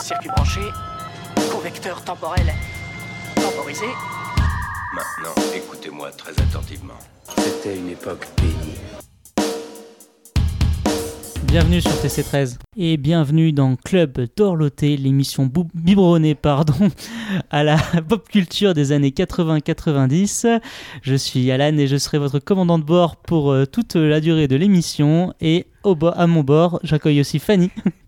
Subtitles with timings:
[0.00, 0.60] Circuit branché,
[1.52, 2.46] convecteur temporel
[3.34, 3.84] temporisé.
[4.94, 6.94] Maintenant, écoutez-moi très attentivement.
[7.36, 8.78] C'était une époque bénie.
[11.44, 16.88] Bienvenue sur TC13 et bienvenue dans Club Dorloté, l'émission biberonnée pardon,
[17.50, 17.76] à la
[18.08, 20.60] pop culture des années 80-90.
[21.02, 24.48] Je suis Alan et je serai votre commandant de bord pour euh, toute la durée
[24.48, 25.34] de l'émission.
[25.42, 27.70] Et au à mon bord, j'accueille aussi Fanny.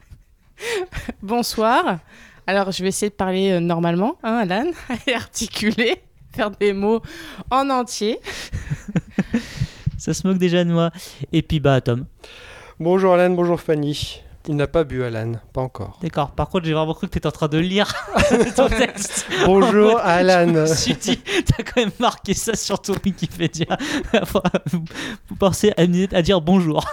[1.22, 1.98] Bonsoir.
[2.46, 4.70] Alors, je vais essayer de parler euh, normalement, hein, Alan,
[5.06, 6.02] et articuler,
[6.34, 7.02] faire des mots
[7.50, 8.18] en entier.
[9.98, 10.90] Ça se moque déjà de moi.
[11.32, 12.06] Et puis bah Tom.
[12.78, 14.22] Bonjour Alan, bonjour Fanny.
[14.46, 15.98] Il n'a pas bu Alan, pas encore.
[16.00, 16.30] D'accord.
[16.30, 17.92] Par contre, j'ai vraiment cru que tu étais en train de lire
[18.56, 19.26] ton texte.
[19.44, 20.46] Bonjour Alan.
[20.46, 23.76] Je me suis dit, t'as quand même marqué ça sur ton Wikipédia.
[24.72, 24.84] vous,
[25.28, 26.86] vous pensez à, à dire bonjour.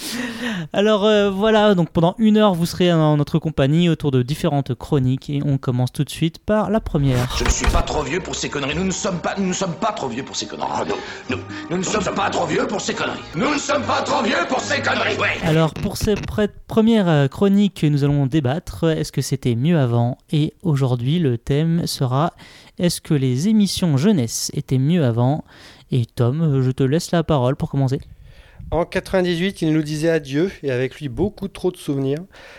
[0.72, 4.74] Alors euh, voilà, donc pendant une heure, vous serez en notre compagnie autour de différentes
[4.74, 7.34] chroniques et on commence tout de suite par la première.
[7.38, 8.74] Je ne suis pas trop vieux pour ces conneries.
[8.76, 10.68] Nous ne sommes pas, nous ne sommes pas trop vieux pour ces conneries.
[11.30, 13.20] nous, nous, nous ne sommes pas trop vieux pour ces conneries.
[13.34, 15.16] Nous ne sommes pas trop vieux pour ces conneries.
[15.18, 15.36] Ouais.
[15.44, 20.18] Alors pour cette pre- première euh, chronique, nous allons débattre, est-ce que c'était mieux avant?
[20.30, 22.32] Et aujourd'hui, le thème sera,
[22.78, 25.44] est-ce que les émissions jeunesse étaient mieux avant?
[25.92, 28.00] Et Tom, je te laisse la parole pour commencer.
[28.72, 32.18] En 98, il nous disait adieu et avec lui beaucoup trop de souvenirs.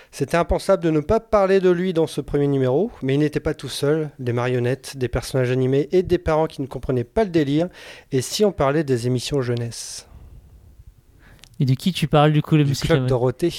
[0.09, 3.41] C'était impensable de ne pas parler de lui dans ce premier numéro, mais il n'était
[3.41, 4.09] pas tout seul.
[4.17, 7.67] Des marionnettes, des personnages animés et des parents qui ne comprenaient pas le délire.
[8.13, 10.08] Et si on parlait des émissions jeunesse
[11.59, 13.53] Et de qui tu parles du coup le Du club Dorothée.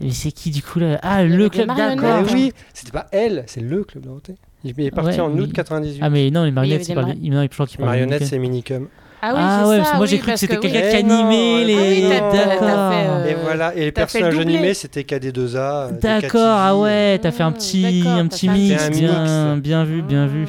[0.00, 1.70] Mais c'est qui du coup là Ah, Il le avait club.
[1.76, 4.34] Mais oui, c'était pas elle, c'est le club Dorothée.
[4.64, 6.00] Il est parti Ouais, en août mais- 98.
[6.02, 6.94] Ah, mais non, les marionnettes, des
[7.30, 7.78] Non, il qu'il parle.
[7.78, 8.88] Marionnettes, c'est Minicum.
[9.28, 10.96] Ah oui, Ah ouais, ça, parce que moi oui, j'ai cru que c'était quelqu'un qui
[10.96, 11.74] animait eh les.
[11.74, 12.22] oui, fait,
[12.62, 15.56] euh, Et voilà, et les personnages animés, c'était KD2A.
[15.56, 19.62] euh, D'accord, ah ouais, t'as fait un Mmh, petit, un petit un mix, bien, mix.
[19.62, 20.42] bien vu, bien vu.
[20.44, 20.48] Mmh.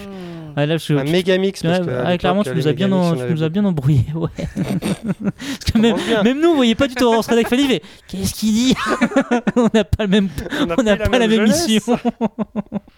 [0.59, 1.61] Ah, là, je- Un méga mix.
[1.61, 3.49] Parce Ouais, que à ouais, clairement, tu nous as bien, en- on tu nous as
[3.49, 4.29] bien embrouillé, ouais.
[4.37, 8.33] Parce que même, même nous, vous voyez pas du tout en avec Fanny, mais qu'est-ce
[8.33, 8.75] qu'il dit?
[9.55, 10.29] On n'a pas le même,
[10.61, 11.81] On on n'a pas la même mission.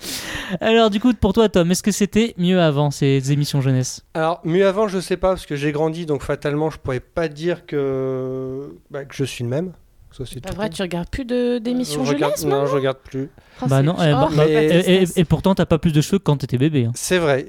[0.60, 4.40] Alors, du coup, pour toi, Tom, est-ce que c'était mieux avant ces émissions jeunesse Alors,
[4.44, 7.66] mieux avant, je sais pas, parce que j'ai grandi, donc fatalement, je pourrais pas dire
[7.66, 9.72] que, bah, que je suis le même.
[10.16, 10.56] Ça, c'est Pas tout.
[10.56, 13.30] vrai, tu regardes plus de- d'émissions Je regarde- jeunesse Non, je regarde plus.
[13.62, 15.92] Oh, Bah non, eh, bah- Oh, bah- mais- et, et- et pourtant, t'as pas plus
[15.92, 16.86] de cheveux que quand t'étais bébé.
[16.86, 16.92] hein.
[16.96, 17.46] C'est vrai.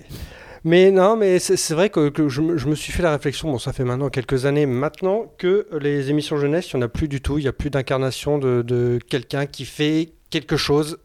[0.64, 3.14] Mais non, mais c'est c'est vrai que, que je, me- je me suis fait la
[3.14, 6.86] réflexion, bon, ça fait maintenant quelques années maintenant, que les émissions jeunesse, il n'y en
[6.86, 7.40] a plus du tout.
[7.40, 11.00] Il n'y a plus d'incarnation de, de quelqu'un qui fait quelque chose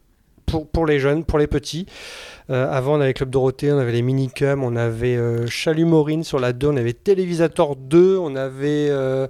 [0.46, 1.86] pour, pour les jeunes, pour les petits.
[2.48, 6.22] Euh, avant, on avait Club Dorothée, on avait les Minicums, on avait euh, Chalut Maureen
[6.24, 9.26] sur la 2, on avait Télévisator 2, on avait euh,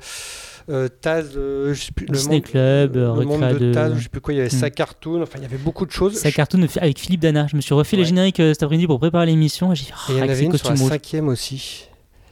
[0.69, 4.03] euh, Taz, euh, je sais plus, Disney monde, Club, le monde de de- Taz, je
[4.03, 4.59] sais plus quoi, il y avait Hmm.
[4.61, 6.15] sa cartoon, enfin, il y avait beaucoup de choses.
[6.17, 7.47] Sa cartoon avec Philippe Dana.
[7.51, 9.73] Je me suis refait les génériques euh, cet après-midi pour préparer l'émission.
[9.73, 11.87] Et j'ai dit, Et il y ah, en avec avait une sur la cinquième aussi.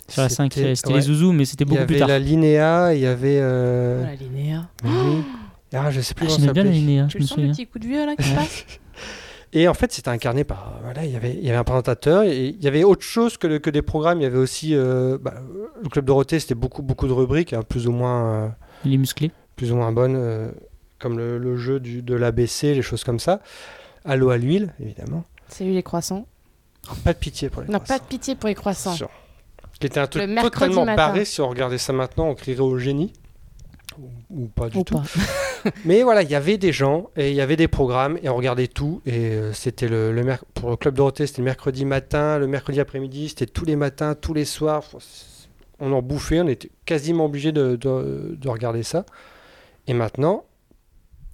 [0.07, 0.95] Sur la 5, c'était ouais.
[0.97, 2.09] les zouzous, mais c'était Il y beaucoup avait plus tard.
[2.09, 3.39] la Linéa, il y avait.
[3.41, 5.23] euh, Oh, la mais oui.
[5.75, 6.79] Ah, je sais plus Ah, comment ça bien s'appelait.
[6.79, 7.53] linéa, je Tu me le sens le souviens.
[7.55, 8.65] petit coup de vieux là qui passe?
[9.53, 10.81] Et en fait, c'était incarné par.
[10.83, 12.23] Voilà, il y avait, il y avait un présentateur.
[12.25, 14.21] Et il y avait autre chose que, le- que des programmes.
[14.21, 14.75] Il y avait aussi.
[14.75, 15.35] euh, bah,
[15.83, 18.49] le Club Dorothée, c'était beaucoup, beaucoup de rubriques, hein, plus ou moins, euh,
[18.85, 19.31] Il est musclé.
[19.57, 20.51] plus ou moins bonnes, euh,
[20.99, 23.41] comme le, le jeu du, de l'ABC, les choses comme ça.
[24.05, 25.25] Allô à l'huile, évidemment.
[25.49, 26.27] Salut les croissants.
[27.05, 28.03] Pas de pitié pour les Non, pas croissants.
[28.05, 28.95] de pitié pour les croissants.
[28.95, 29.09] Sûr.
[29.79, 30.97] Qui était un truc totalement matin.
[30.97, 31.25] barré.
[31.25, 33.13] Si on regardait ça maintenant, on crierait au génie.
[33.99, 34.95] Ou, ou pas du Ou tout.
[34.95, 35.05] pas.
[35.85, 38.37] Mais voilà, il y avait des gens et il y avait des programmes et on
[38.37, 39.01] regardait tout.
[39.07, 42.47] Et euh, c'était le, le merc- pour le Club Dorothée, c'était le mercredi matin, le
[42.47, 44.85] mercredi après-midi, c'était tous les matins, tous les soirs.
[45.81, 49.05] On en bouffait, on était quasiment obligé de, de- de regarder ça.
[49.87, 50.45] Et maintenant,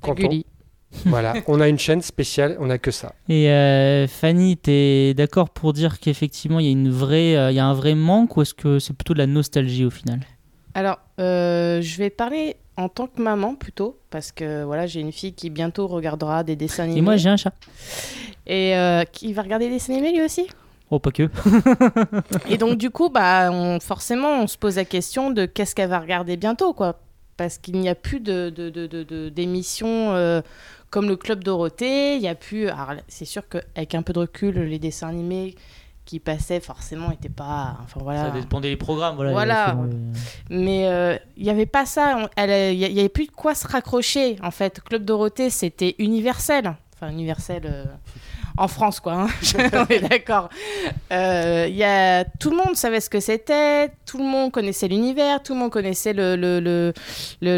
[0.01, 0.43] quand on,
[1.07, 3.15] voilà, on a une chaîne spéciale, on a que ça.
[3.29, 7.55] Et euh, Fanny, t'es d'accord pour dire qu'effectivement il y a une vraie, euh, il
[7.57, 10.21] y a un vrai manque ou est-ce que c'est plutôt de la nostalgie au final?
[10.75, 15.13] Alors, euh, je vais parler en tant que maman plutôt, parce que voilà, j'ai une
[15.13, 16.99] fille qui bientôt regardera des dessins animés.
[16.99, 17.53] Et moi j'ai un chat.
[18.47, 20.47] Et euh, qui va regarder des dessins animés lui aussi?
[20.91, 21.29] Oh pas que.
[22.49, 25.89] Et donc, du coup, bah, on, forcément, on se pose la question de qu'est-ce qu'elle
[25.89, 26.99] va regarder bientôt, quoi.
[27.37, 30.43] Parce qu'il n'y a plus de, de, de- de- de- d'émissions euh,
[30.91, 32.17] comme le Club Dorothée.
[32.17, 32.69] Il y a plus.
[33.07, 35.55] C'est sûr qu'avec un peu de recul, les dessins animés
[36.11, 37.77] qui passaient, forcément, n'étaient pas.
[37.85, 38.25] Enfin, voilà.
[38.25, 39.15] Ça dépendait des programmes.
[39.31, 39.77] Voilà.
[40.51, 42.29] Mais euh, il n'y avait pas ça.
[42.35, 44.81] Elle- Il n'y avait plus de quoi se raccrocher, en fait.
[44.83, 46.75] Club Dorothée, c'était universel.
[46.97, 47.89] Enfin, universel.
[48.59, 49.13] Euh, en France, quoi.
[49.15, 49.29] Hein.
[49.73, 50.49] On est d'accord.
[51.13, 52.25] Euh, y a...
[52.25, 55.71] Tout le monde savait ce que c'était, tout le monde connaissait l'univers, tout le monde
[55.71, 56.93] connaissait le, le, le,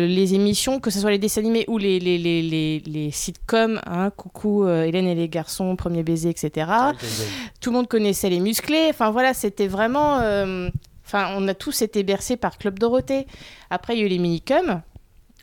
[0.06, 3.80] les émissions, que ce soit les dessins animés ou les, les, les, les, les sitcoms.
[3.86, 4.10] Hein.
[4.16, 6.70] Coucou euh, Hélène et les garçons, Premier baiser, etc.
[7.60, 8.86] Tout le monde connaissait les musclés.
[8.90, 10.18] Enfin voilà, c'était vraiment.
[10.20, 10.68] Euh,
[11.06, 13.26] enfin, on a tous été bercés par Club Dorothée.
[13.70, 14.82] Après, il y a eu les minicums.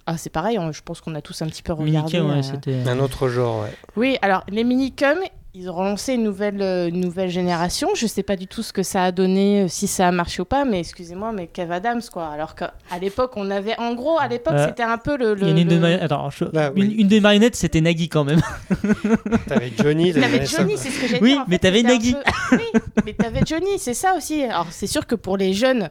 [0.06, 2.18] Ah, c'est pareil, je pense qu'on a tous un petit peu regardé.
[2.20, 2.82] Minicum, ouais, c'était.
[2.88, 3.74] Un autre genre, ouais.
[3.96, 5.20] Oui, alors les minicums,
[5.56, 7.90] ils ont lancé une nouvelle, euh, une nouvelle génération.
[7.96, 10.42] Je sais pas du tout ce que ça a donné, euh, si ça a marché
[10.44, 12.28] ou pas, mais excusez-moi, mais Kev Adams, quoi.
[12.28, 13.76] Alors qu'à l'époque, on avait.
[13.80, 15.32] En gros, à l'époque, Euh, c'était un peu le.
[15.42, 16.86] une, de le- ma- Attends, je- oui.
[16.94, 18.42] une, une des marionnettes, c'était Nagui quand même.
[19.48, 21.40] T'avais Johnny, T'avais Johnny, c'est ce que j'ai Oui, dit.
[21.48, 22.14] mais t'avais Nagui.
[22.14, 24.44] peu- Oui, mais t'avais Johnny, c'est ça aussi.
[24.44, 25.90] Alors, c'est sûr que pour les jeunes,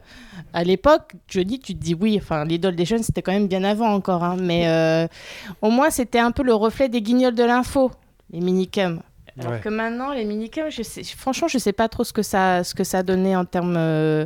[0.53, 3.63] à l'époque, Johnny, tu te dis oui, enfin, l'idole des jeunes, c'était quand même bien
[3.65, 4.23] avant encore.
[4.23, 5.05] hein, mais euh,
[5.61, 7.91] au moins, c'était un peu le reflet des guignols de l'info,
[8.31, 9.01] les minicums.
[9.39, 9.59] Alors Ouais.
[9.59, 12.73] que maintenant, les minicums, je sais, franchement, je sais pas trop ce que ça, ce
[12.75, 14.25] que ça donnait en termes euh,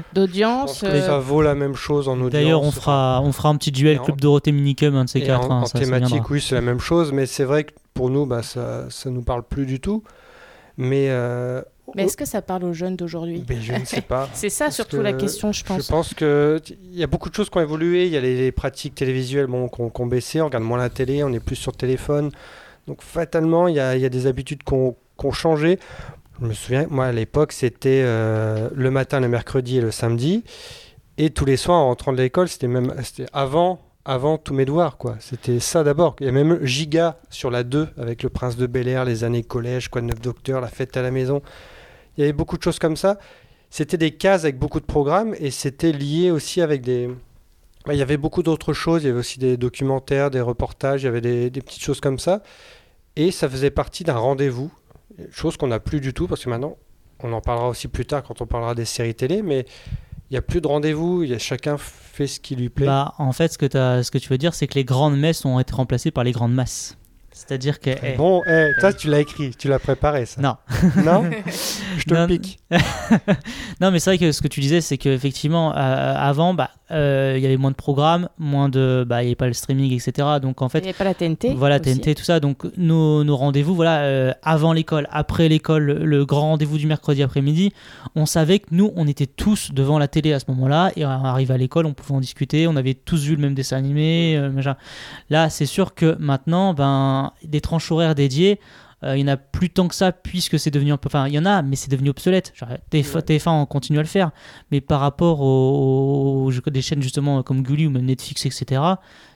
[0.00, 0.80] pense d'audience.
[0.82, 2.30] que euh, ça vaut la même chose en audience.
[2.32, 5.08] D'ailleurs, on fera, on fera un petit duel Et en- Club Dorothée Minicum, un de
[5.10, 5.50] ces Et quatre.
[5.50, 7.72] en, hein, en ça, ça thématique, oui, c'est la même chose, mais c'est vrai que
[7.94, 10.02] pour nous, bah, ça, ça nous parle plus du tout.
[10.76, 11.62] Mais, euh,
[11.94, 13.44] Mais est-ce que ça parle aux jeunes d'aujourd'hui?
[13.48, 14.28] Mais je ne sais pas.
[14.34, 15.84] C'est ça Parce surtout que la question, je pense.
[15.86, 18.06] Je pense que t- il y a beaucoup de choses qui ont évolué.
[18.06, 20.40] Il y a les, les pratiques télévisuelles bon, qui ont, qui ont baissé.
[20.40, 22.32] On regarde moins la télé, on est plus sur téléphone.
[22.86, 24.96] Donc fatalement, il y a, des habitudes qui ont,
[25.32, 25.78] changé.
[26.40, 30.44] Je me souviens, moi à l'époque, c'était euh, le matin, le mercredi et le samedi.
[31.16, 32.92] Et tous les soirs, en rentrant de l'école, c'était même
[33.32, 34.98] avant, avant tous mes devoirs.
[35.20, 36.16] C'était ça d'abord.
[36.20, 39.24] Il y a même Giga sur la 2 avec le prince de Bel Air, les
[39.24, 41.40] années collège, quoi neuf docteur, la fête à la maison.
[42.16, 43.18] Il y avait beaucoup de choses comme ça.
[43.70, 47.10] C'était des cases avec beaucoup de programmes et c'était lié aussi avec des.
[47.86, 49.02] Bah, Il y avait beaucoup d'autres choses.
[49.02, 52.00] Il y avait aussi des documentaires, des reportages, il y avait des, des petites choses
[52.00, 52.42] comme ça.
[53.16, 54.72] Et ça faisait partie d'un rendez-vous,
[55.30, 56.76] chose qu'on n'a plus du tout parce que maintenant,
[57.22, 59.64] on en parlera aussi plus tard quand on parlera des séries télé, mais
[60.30, 61.22] il n'y a plus de rendez-vous.
[61.22, 62.86] Il y a chacun fait ce qui lui plaît.
[62.86, 65.16] Bah, en fait, ce que, t'as- ce que tu veux dire, c'est que les grandes
[65.18, 66.96] messes ont été remplacées par les grandes masses.
[67.30, 67.90] C'est-à-dire que.
[67.90, 70.40] eh, Bon, eh, toi, tu l'as écrit, tu l'as préparé, ça.
[70.40, 70.56] Non.
[71.04, 71.24] Non
[71.98, 72.58] Je te Non, pique.
[73.80, 77.42] non, mais c'est vrai que ce que tu disais, c'est qu'effectivement, euh, avant, bah, il
[77.42, 79.04] y avait moins de programmes, moins de.
[79.06, 80.28] Bah, il n'y avait pas le streaming, etc.
[80.40, 81.54] Donc, en Il fait, n'y avait pas la TNT.
[81.54, 81.94] Voilà, aussi.
[81.98, 82.40] TNT, tout ça.
[82.40, 86.86] Donc, nos, nos rendez-vous, voilà, euh, avant l'école, après l'école, le, le grand rendez-vous du
[86.86, 87.72] mercredi après-midi,
[88.14, 90.92] on savait que nous, on était tous devant la télé à ce moment-là.
[90.96, 92.66] Et on arrive à l'école, on pouvait en discuter.
[92.66, 94.36] On avait tous vu le même dessin animé.
[94.36, 94.50] euh.
[95.30, 98.60] Là, c'est sûr que maintenant, ben, des tranches horaires dédiées.
[99.04, 101.26] Euh, il y en a plus tant que ça puisque c'est devenu un peu enfin
[101.28, 102.52] il y en a mais c'est devenu obsolète.
[102.54, 104.30] Genre, TF, TF1 on continue à le faire.
[104.70, 108.80] Mais par rapport aux, aux- des chaînes justement comme Gulli ou même Netflix etc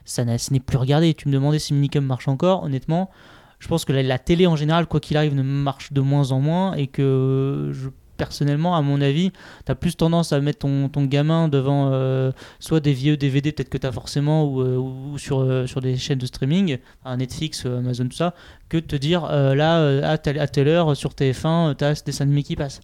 [0.05, 1.13] ça n'est plus regardé.
[1.13, 3.11] Tu me demandais si Minicum marche encore, honnêtement,
[3.59, 6.31] je pense que la, la télé en général, quoi qu'il arrive, ne marche de moins
[6.31, 7.89] en moins et que je,
[8.19, 9.31] personnellement, à mon avis,
[9.65, 13.51] tu as plus tendance à mettre ton, ton gamin devant euh, soit des vieux DVD,
[13.51, 16.77] peut-être que tu as forcément, ou, euh, ou sur, euh, sur des chaînes de streaming,
[17.17, 18.35] Netflix, Amazon, tout ça,
[18.67, 22.03] que de te dire là, à, telle, à telle heure, sur TF1, tu as ce
[22.03, 22.81] dessin animé qui passe.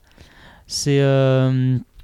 [0.66, 1.00] C'est.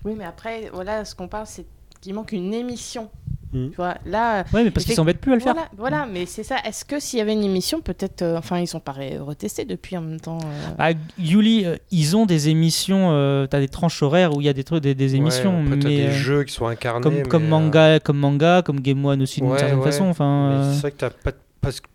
[0.03, 1.65] Oui, mais après, voilà, ce qu'on parle, c'est
[2.01, 3.09] qu'il manque une émission.
[3.53, 3.69] Mm.
[3.71, 4.45] Tu vois, là.
[4.53, 5.53] Ouais, mais parce qu'ils s'embêtent plus à le faire.
[5.53, 6.56] Voilà, voilà, mais c'est ça.
[6.65, 8.21] Est-ce que s'il y avait une émission, peut-être.
[8.21, 10.38] euh, enfin, ils sont pas retestés depuis en même temps.
[10.42, 14.45] euh, Ah, Yuli, euh, ils ont des émissions, euh, t'as des tranches horaires où il
[14.45, 17.01] y a des trucs, des, des émissions, Ouais, mais des euh, jeux qui sont incarnés.
[17.03, 19.83] comme, mais, comme euh, manga, comme manga, comme Game One aussi d'une Ouais, certaine ouais.
[19.86, 20.06] façon.
[20.06, 21.88] Enfin, euh, C'est vrai que t'as pas de- parce que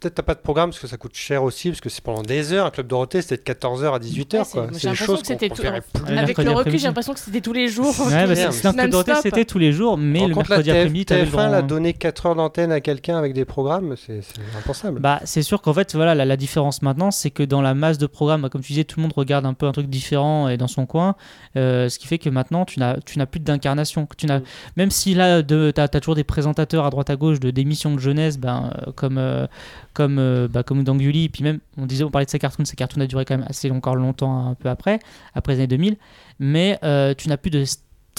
[0.00, 2.22] peut-être t'as pas de programme parce que ça coûte cher aussi parce que c'est pendant
[2.22, 2.66] des heures.
[2.66, 4.66] Un club Dorothée c'était de 14h à 18h Ouais, c'est- quoi.
[4.66, 6.16] des choses que tout- plus.
[6.18, 7.94] Avec le recul, j'ai l'impression que c'était tous les jours.
[8.00, 11.04] ouais, bah, c'est- un club Dorothée, c'était tous les jours, mais le contre, mercredi après-midi,
[11.06, 11.48] t'avais le TF1 droit.
[11.48, 14.20] l'a donné 4 heures d'antenne à quelqu'un avec des programmes, c'est
[14.58, 15.00] impensable.
[15.00, 17.98] Bah, c'est sûr qu'en fait, voilà, la, la différence maintenant, c'est que dans la masse
[17.98, 20.56] de programmes, comme tu disais, tout le monde regarde un peu un truc différent et
[20.56, 21.14] dans son coin,
[21.56, 24.06] euh, ce qui fait que maintenant, tu n'as, tu n'as plus d'incarnation.
[24.06, 24.44] Que tu n'as, Mm.
[24.76, 27.94] même si là, de, t'as, t'as toujours des présentateurs à droite à gauche de d'émissions
[27.94, 29.46] de jeunesse, ben, euh, comme, euh,
[30.04, 32.64] comme, euh, bah, comme dans Gulli, puis même, on disait, on parlait de sa cartoon,
[32.64, 34.98] sa cartoon a duré quand même assez encore longtemps, un peu après,
[35.34, 35.96] après les années 2000,
[36.38, 37.64] mais euh, tu n'as plus de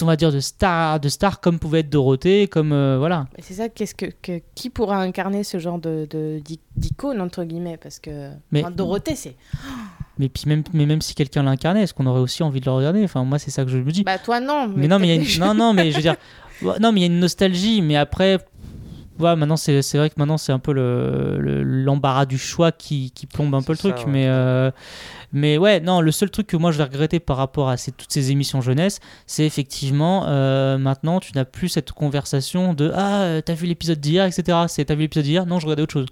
[0.00, 3.54] on va dire de star de star comme pouvait être Dorothée comme euh, voilà c'est
[3.54, 7.76] ça, qu'est-ce que, que- qui pourra incarner ce genre de, de- d'i- d'icône entre guillemets?
[7.76, 9.36] Parce que Mais- enfin, Dorothée, c'est.
[10.18, 12.72] mais puis même mais même si quelqu'un l'incarnait est-ce qu'on aurait aussi envie de le
[12.72, 13.04] regarder?
[13.04, 14.66] Enfin moi c'est ça que je me dis Bah toi non.
[14.74, 15.26] Mais non, mais y a une...
[15.38, 16.16] non, non, mais je veux dire,
[16.80, 17.82] non, mais il y a une nostalgie.
[17.82, 18.38] Mais après,
[19.18, 23.10] ouais, maintenant c'est vrai que maintenant c'est un peu le le- l'embarras du choix qui,
[23.12, 23.96] qui plombe un peu le truc.
[23.96, 24.04] ouais.
[24.06, 24.70] Mais euh,
[25.32, 27.92] mais ouais, non, le seul truc que moi je vais regretter par rapport à ces,
[27.92, 33.22] toutes ces émissions jeunesse, c'est effectivement euh, maintenant tu n'as plus cette conversation de ah
[33.22, 34.58] euh, t'as vu l'épisode d'hier, etc.
[34.68, 35.46] C'est t'as vu l'épisode d'hier?
[35.46, 36.06] Non, je regardais autre chose.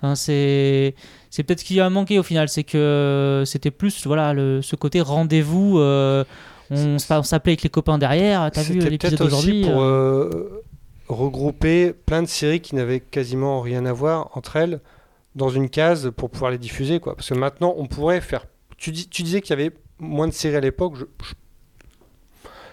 [0.00, 0.94] Enfin, c'est
[1.30, 4.76] c'est peut-être ce qui a manqué au final, c'est que c'était plus voilà le, ce
[4.76, 5.78] côté rendez-vous.
[5.78, 6.24] euh,
[6.70, 8.50] on, s'appelait avec les copains derrière.
[8.52, 10.62] T'as vu l'épisode d'aujourd'hui pour euh,
[11.08, 14.80] regrouper plein de séries qui n'avaient quasiment rien à voir entre elles
[15.34, 17.00] dans une case pour pouvoir les diffuser.
[17.00, 17.14] Quoi.
[17.16, 18.46] Parce que maintenant, on pourrait faire.
[18.76, 20.94] Tu, dis- tu disais qu'il y avait moins de séries à l'époque.
[20.96, 21.04] Je,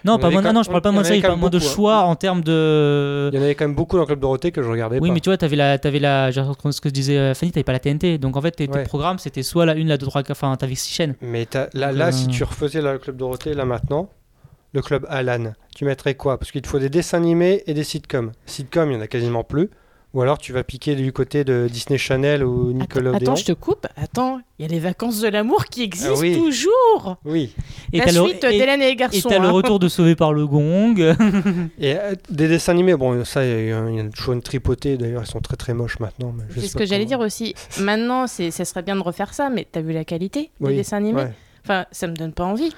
[0.04, 1.68] Non, pas moins, non, je parle pas moins de ça, il parle moins de beaucoup,
[1.70, 1.74] hein.
[1.74, 3.28] choix en termes de.
[3.32, 5.08] Il y en avait quand même beaucoup dans le Club Dorothée que je regardais Oui,
[5.08, 5.14] pas.
[5.14, 7.80] mais tu vois, t'avais la, t'avais la, ce que disait euh, Fanny, t'avais pas la
[7.80, 8.18] TNT.
[8.18, 8.84] Donc en fait, tes, Ouais.
[8.84, 11.14] programmes, c'était soit la 1, la 2, 3, 4, enfin, t'avais 6 chaînes.
[11.20, 14.08] Mais là, là euh, si tu refaisais le Club Dorothée, là maintenant,
[14.76, 16.38] le Club Alan, tu mettrais quoi?
[16.38, 18.32] Parce qu'il te faut des dessins animés et des sitcoms.
[18.46, 19.70] Sitcoms, il y en a quasiment plus.
[20.14, 23.16] Ou alors tu vas piquer du côté de Disney Channel ou Nickelodeon.
[23.18, 23.86] attends, je te coupe.
[23.96, 26.34] Attends, il y a les vacances de l'amour qui existent Ah oui.
[26.34, 27.16] toujours.
[27.26, 27.54] Oui.
[27.92, 29.28] Et la suite et- d'Hélène et les Et garçons.
[29.28, 29.50] t'as le hein.
[29.50, 30.98] retour de Sauvé par le Gong.
[31.78, 34.40] Et euh, des dessins animés, bon, ça, il y, a il y a toujours une
[34.42, 34.96] tripotée.
[34.96, 36.34] D'ailleurs, ils sont très très moches maintenant.
[36.54, 37.54] C'est ce que j'allais dire aussi.
[37.80, 40.76] Maintenant, c'est, ça serait bien de refaire ça, mais t'as vu la qualité des Oui,
[40.76, 41.22] dessins animés?
[41.24, 41.32] ouais.
[41.64, 42.72] Enfin, ça me donne pas envie.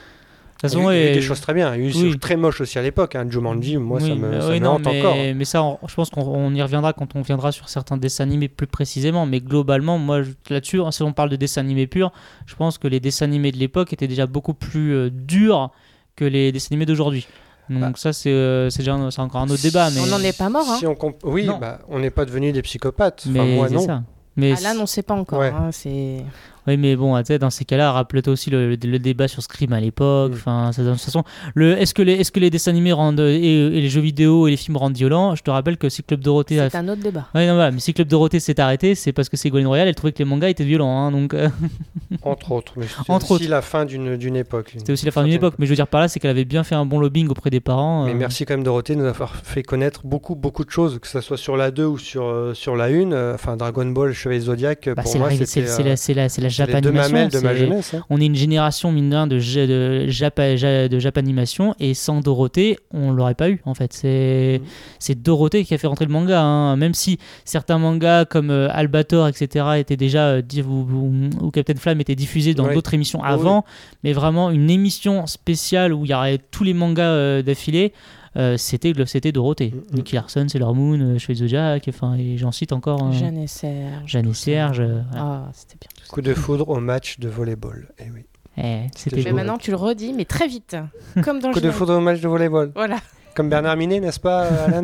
[0.60, 1.74] Il y a façon, eu- il y a eu et- des choses très bien.
[1.76, 2.18] Il y a eu Oui.
[2.18, 3.14] très moches aussi à l'époque.
[3.14, 3.26] Hein.
[3.30, 5.14] Jumanji, moi, ça me, ça oui, me non, hante mais, encore.
[5.36, 8.24] mais ça, on- je pense qu'on on y reviendra quand on viendra sur certains dessins
[8.24, 9.24] animés plus précisément.
[9.24, 12.10] Mais globalement, moi, là-dessus, hein, si on parle de dessins animés purs,
[12.46, 15.70] je pense que les dessins animés de l'époque étaient déjà beaucoup plus euh, durs
[16.16, 17.28] que les dessins animés d'aujourd'hui.
[17.70, 17.92] Donc Bah.
[17.96, 19.90] ça, c'est euh, c'est déjà un- c'est encore un autre débat.
[19.90, 20.66] Mais, On n'en est pas mort.
[20.68, 20.76] Hein.
[20.78, 23.26] Si on Oui, bah, on n'est pas devenus des psychopathes.
[23.28, 23.80] Enfin, mais moi, non.
[23.80, 24.02] ça.
[24.36, 25.40] Mais Ah, là, on sait pas encore.
[25.40, 25.48] Ouais.
[25.54, 26.24] hein, c'est...
[26.68, 29.72] Oui, mais bon, tu sais, dans ces cas-là, rappelle-toi aussi le, le débat sur Scream
[29.72, 30.32] à l'époque.
[30.32, 30.34] Mm.
[30.34, 33.20] Enfin, ça- de toute façon, le, est-ce que les, est-ce que les dessins animés rendent
[33.20, 35.34] et, et les jeux vidéo et les films rendent violents?
[35.34, 37.26] Je te rappelle que si Club Dorothée a c'est un autre débat.
[37.34, 39.94] Ouais, non, voilà, mais si Club Dorothée s'est arrêté, c'est parce que Ségolène Royal, elle
[39.94, 41.06] trouvait que les mangas étaient violents.
[41.06, 41.48] hein, donc, euh,
[42.22, 42.72] Entre autres.
[42.76, 44.72] Mais c'était Entre aussi la fin d'une d'une époque.
[44.76, 45.54] c'était aussi la fin d'une époque.
[45.58, 47.50] Mais je veux dire par là, c'est qu'elle avait bien fait un bon lobbying auprès
[47.50, 48.04] des parents.
[48.04, 50.98] Mais euh, merci quand même Dorothée de nous avoir fait connaître beaucoup beaucoup de choses,
[50.98, 53.12] que ce soit sur la 2 ou sur, euh, sur la 1.
[53.12, 55.88] euh, Enfin, Dragon Ball, Chevalier Zodiac, bah, pour c'est moi, la- c'était c'est c'est euh,
[55.90, 57.12] la, c'est la, c'est la c'est les deux Japanimation.
[57.12, 57.94] mamelles de ma jeunesse.
[57.94, 58.04] hein.
[58.10, 61.74] On est une génération, mine de rien, de, ja- de, Japa- ja- de Japanimation.
[61.80, 63.92] Et sans Dorothée, on l'aurait pas eu, en fait.
[63.92, 64.66] C'est Mm.
[64.98, 66.40] c'est Dorothée qui a fait rentrer le manga.
[66.40, 66.76] hein.
[66.76, 71.74] Même si certains mangas comme euh, Albator, etc., étaient déjà, euh, ou, ou- ou Captain
[71.76, 72.74] Flamme étaient diffusés dans Ouais.
[72.74, 73.28] d'autres émissions oui.
[73.28, 73.64] avant.
[74.04, 77.92] Mais vraiment, une émission spéciale où il y aurait tous les mangas euh, d'affilée.
[78.36, 79.96] euh, c'était le- c'était Dorothée, Mm, mm.
[79.96, 84.02] Nicky Larson, Sailor Moon, euh, Zodiac, enfin et j'en cite encore euh, Jeanne et Serge.
[84.06, 84.34] Jeanne et.
[84.34, 84.80] Serge.
[84.80, 85.44] euh, voilà.
[85.46, 85.88] Ah, c'était bien.
[86.10, 87.92] Coup de foudre au match de volleyball.
[87.98, 88.24] Eh oui.
[88.56, 90.76] Eh, c'était Mais maintenant, tu le redis, mais très vite.
[91.22, 92.72] Comme dans le Coup de foudre au match de volleyball.
[92.74, 92.98] Voilà.
[93.34, 94.82] Comme Bernard Minet, n'est-ce pas, Alan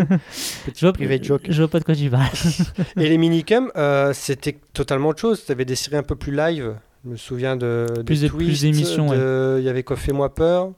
[0.74, 1.42] Je vois, privé joke.
[1.48, 2.28] je vois pas de quoi tu parles.
[2.96, 5.44] Et les minicums, euh, c'était totalement autre chose.
[5.44, 6.76] Tu avais des séries un peu plus live.
[7.04, 7.86] Je me souviens de.
[8.06, 9.12] Plus de plus d'émissions,
[9.58, 10.72] Il y avait quoi Fais-moi peur.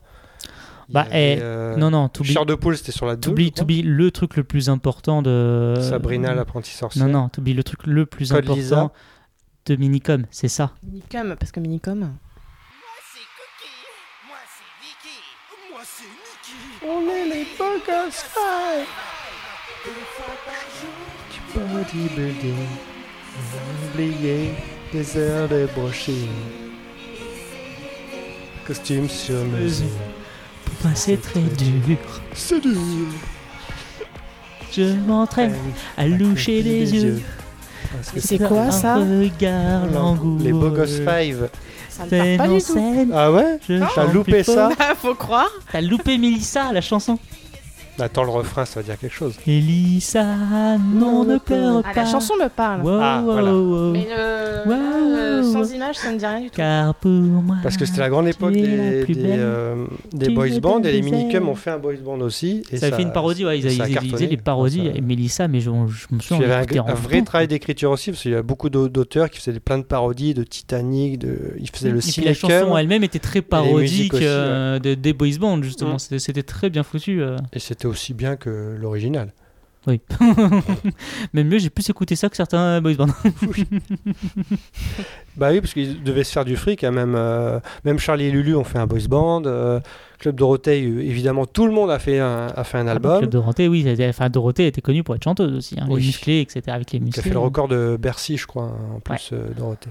[0.88, 2.32] Bah, avait, eh, euh, non, non, t'oublies.
[2.32, 3.20] Chair de poule, c'était sur la 2.
[3.50, 5.74] T'oublies, le truc le plus important de.
[5.80, 7.02] Sabrina, l'apprenti sorcier.
[7.02, 8.92] Non, non, t'oublies le truc le plus Code important Lisa.
[9.66, 10.72] De Minicom, c'est ça?
[10.82, 12.16] Minicom, parce que Minicom.
[16.88, 18.86] On est les Bogos Five.
[21.32, 22.66] Du bodybuilding.
[23.92, 24.54] Oublié
[24.92, 26.28] des heures de brushing.
[28.66, 29.86] Costume sur mesure.
[30.64, 31.98] Pour moi, c'est très dur.
[32.34, 32.78] C'est dur.
[34.72, 35.56] Je m'entraîne
[35.96, 37.22] à loucher les yeux.
[38.16, 38.98] C'est quoi, ça.
[38.98, 41.48] Les Bogos Five.
[41.88, 43.10] Ça me parle pas du tout.
[43.14, 43.58] Ah ouais
[43.94, 44.68] T'as loupé ça
[45.00, 45.50] faut croire.
[45.72, 47.18] T'as loupé Mélissa, la chanson.
[47.98, 49.34] Attends, le refrain, ça va dire quelque chose.
[49.46, 52.04] Elissa, non, ne pleure Ah, pas.
[52.04, 52.82] la chanson me parle.
[52.82, 53.54] Wow, Ah, wow, voilà.
[53.54, 53.92] wow.
[53.92, 54.68] Mais le...
[54.68, 54.72] Wow.
[55.16, 56.56] là, sans image, ça ne dit rien du tout.
[56.56, 57.56] Car pour moi.
[57.62, 59.24] Parce que c'était la grande époque des, des, belle.
[59.38, 62.62] euh, des boys bands et les minicums ont fait un boys band aussi.
[62.70, 64.90] Et ça a fait une parodie, ouais, ils, ça a ils- faisaient les parodies.
[64.94, 65.70] Et Mélissa, mais je, je
[66.14, 68.68] me Il souviens, y avait un, vrai travail d'écriture aussi, parce qu'il y a beaucoup
[68.70, 71.54] d'au- d'auteurs qui faisaient plein de parodies de Titanic, de...
[71.58, 75.38] ils faisaient le Et puis la chanson elle-même était très parodique euh, de, des boys
[75.40, 75.94] bands, justement.
[75.94, 75.98] Mm.
[75.98, 77.22] C'était- C'était très bien foutu.
[77.22, 77.36] euh.
[77.52, 79.32] Et c'était aussi bien que l'original.
[79.86, 80.00] Oui.
[81.32, 83.06] Même mieux, j'ai plus écouté ça que certains boys bands.
[85.36, 86.82] Bah oui, parce qu'ils devaient se faire du fric.
[86.82, 89.42] hein, Même, euh, même Charlie et Lulu ont fait un boys band.
[89.46, 89.80] euh,
[90.18, 93.18] Club Dorothée, euh, évidemment, tout le monde a fait un, a fait un album.
[93.18, 93.86] Club Dorothée, oui.
[94.08, 95.76] Enfin, Dorothée était connue pour être chanteuse aussi.
[95.78, 96.00] hein, Oui.
[96.00, 96.62] Les musclés, etc.
[96.68, 97.20] Avec les qui musclés.
[97.20, 99.90] a fait le record de Bercy, je crois, hein, en plus, euh, Dorothée.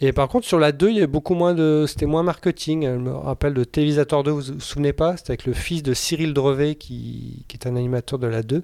[0.00, 1.84] Et par contre, sur la 2, il y avait beaucoup moins de.
[1.86, 2.84] C'était moins marketing.
[2.84, 5.16] Je me rappelle de Télévisateur 2, vous vous souvenez pas?
[5.16, 8.62] C'était avec le fils de Cyril Drevet, qui, qui est un animateur de la 2.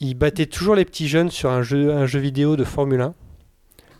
[0.00, 3.14] Il battait toujours les petits jeunes sur un jeu, un jeu vidéo de Formule 1.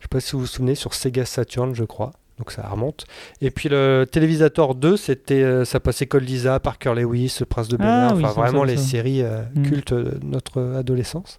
[0.01, 2.13] Je sais pas si vous vous souvenez, sur Sega Saturn, je crois.
[2.39, 3.07] Donc ça remonte.
[3.41, 7.69] Et puis le Télévisateur 2, c'était, euh, ça passait Cole Lisa, Parker Lewis, Le Prince
[7.69, 8.83] de Bel Air, Ah oui, enfin vraiment ça, les ça.
[8.83, 9.63] séries euh, Mm.
[9.69, 11.39] cultes de notre adolescence.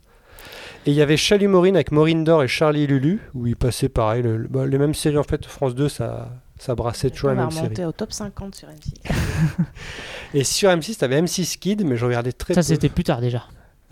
[0.85, 3.89] Et il y avait Chalut Maureen avec Maureen Dor et Charlie Lulu, où il passait
[3.89, 5.43] pareil, le- le- bah, les mêmes séries en fait.
[5.45, 7.63] France 2, ça, ça brassait toujours On la même série.
[7.65, 8.93] remonter au top 50 sur M6.
[10.33, 12.65] Et sur M6, t'avais M6 Kid, mais je regardais très Ça, peu.
[12.65, 13.43] c'était plus tard déjà.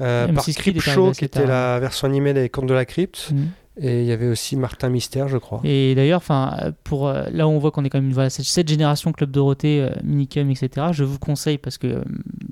[0.02, 1.48] Euh, par M6 Kid Crip est arrivé Show, qui était tard.
[1.48, 3.30] la version animée des Contes de la Crypte.
[3.32, 3.48] Mhm.
[3.76, 5.60] Et il y avait aussi Martin Mystère, je crois.
[5.64, 8.46] Et d'ailleurs, enfin, pour euh, là où on voit qu'on est quand même voilà, cette,
[8.46, 10.88] cette génération Club Dorothée, euh, Minicum, etc.
[10.92, 12.04] Je vous conseille parce que euh,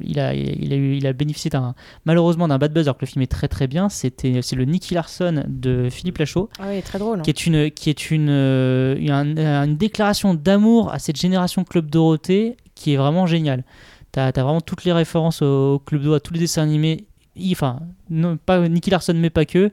[0.01, 1.75] il a, il a eu, il a bénéficié d'un
[2.05, 3.87] malheureusement d'un bad buzz alors que le film est très très bien.
[3.87, 7.19] C'était, c'est le Nicky Larson de Philippe Lachaud, Ah oui, très drôle.
[7.19, 7.21] hein.
[7.21, 11.91] qui est une, qui est une, euh, une, une déclaration d'amour à cette génération Club
[11.91, 13.63] Dorothée qui est vraiment géniale.
[14.11, 17.05] T'as, as vraiment toutes les références au, au Club Dorothée, à tous les dessins animés.
[17.51, 19.71] Enfin, non, pas Nicky Larson, mais pas que.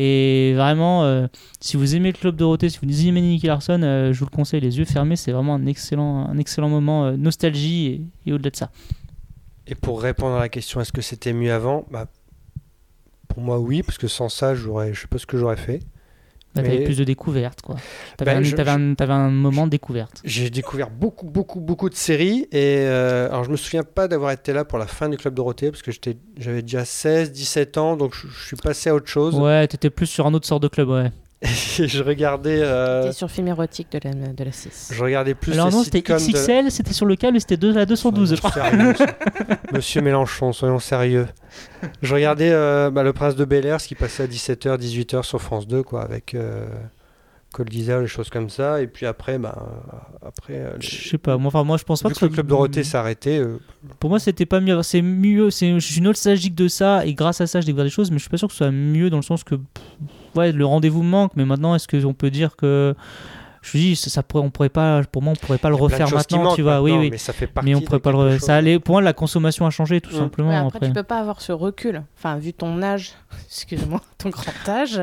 [0.00, 1.26] Et vraiment, euh,
[1.58, 4.30] si vous aimez le Club Dorothée, si vous aimez Nicky Larson, euh, je vous le
[4.30, 8.50] conseille, les yeux fermés, c'est vraiment un excellent, un excellent moment euh, nostalgie et, au-delà
[8.50, 8.70] de ça.
[9.66, 11.84] Et pour répondre à la question, est-ce que c'était mieux avant?
[11.90, 12.06] Bah,
[13.26, 15.80] Pour moi, oui, parce que sans ça, j'aurais, je sais pas ce que j'aurais fait.
[16.58, 17.76] Bah, T'avais Mais- plus de découvertes, quoi.
[18.16, 20.20] T'avais, Bah, un, je- t'avais un- t'avais un moment de découverte.
[20.24, 22.46] J'ai découvert beaucoup, beaucoup, beaucoup de séries.
[22.52, 25.34] Et euh, alors, je me souviens pas d'avoir été là pour la fin du Club
[25.34, 28.94] Dorothée, parce que j'étais, j'avais déjà 16, 17 ans, donc je, je suis passé à
[28.94, 29.34] autre chose.
[29.34, 31.10] Ouais, t'étais plus sur un autre sort de club, ouais.
[31.40, 34.90] Et je regardais, euh, C'était sur film érotique de la, de la 6.
[34.92, 37.56] je regardais plus Alors non, c'était sitcoms de- XXL, c'était sur le câble et c'était
[37.56, 38.52] deux- la 212, je crois.
[39.72, 41.28] Monsieur Mélenchon, soyons sérieux.
[42.02, 45.22] Je regardais euh, bah, Le Prince de Bel Air, ce qui passait à 17h, 18h
[45.22, 46.66] sur France 2, quoi, avec euh,
[47.52, 48.82] Col d'Isère, les choses comme ça.
[48.82, 49.96] Et puis après, bah, euh,
[50.28, 52.24] après euh, les- Je sais pas, moi, enfin, moi je pense pas vu que que
[52.26, 53.58] le Club Dorothée arrêté, euh,
[54.00, 54.82] Pour moi, c'était pas mieux.
[54.82, 55.50] C'est mieux.
[55.50, 58.18] C'est, je suis nostalgique de ça et grâce à ça, je découvre des choses, mais
[58.18, 59.54] je suis pas sûr que ce soit mieux dans le sens que,
[60.34, 61.32] ouais, le rendez-vous me manque.
[61.36, 62.94] Mais maintenant, est-ce qu'on peut dire que,
[63.72, 66.12] je dis, ça, ça pourrait, on pourrait pas, pour moi, on pourrait pas le refaire
[66.12, 66.80] maintenant, tu vois.
[66.80, 67.10] Oui, maintenant, oui.
[67.10, 68.32] Mais ça fait partie Mais on pourrait pas le.
[68.38, 68.40] chose.
[68.46, 68.78] Ça allait.
[68.78, 70.18] Pour moi, la consommation a changé tout Mm.
[70.18, 70.48] simplement.
[70.50, 70.86] Ouais, après, après.
[70.88, 72.02] tu peux pas avoir ce recul.
[72.18, 73.12] Enfin, vu ton âge,
[73.48, 75.02] excuse-moi, ton grand âge,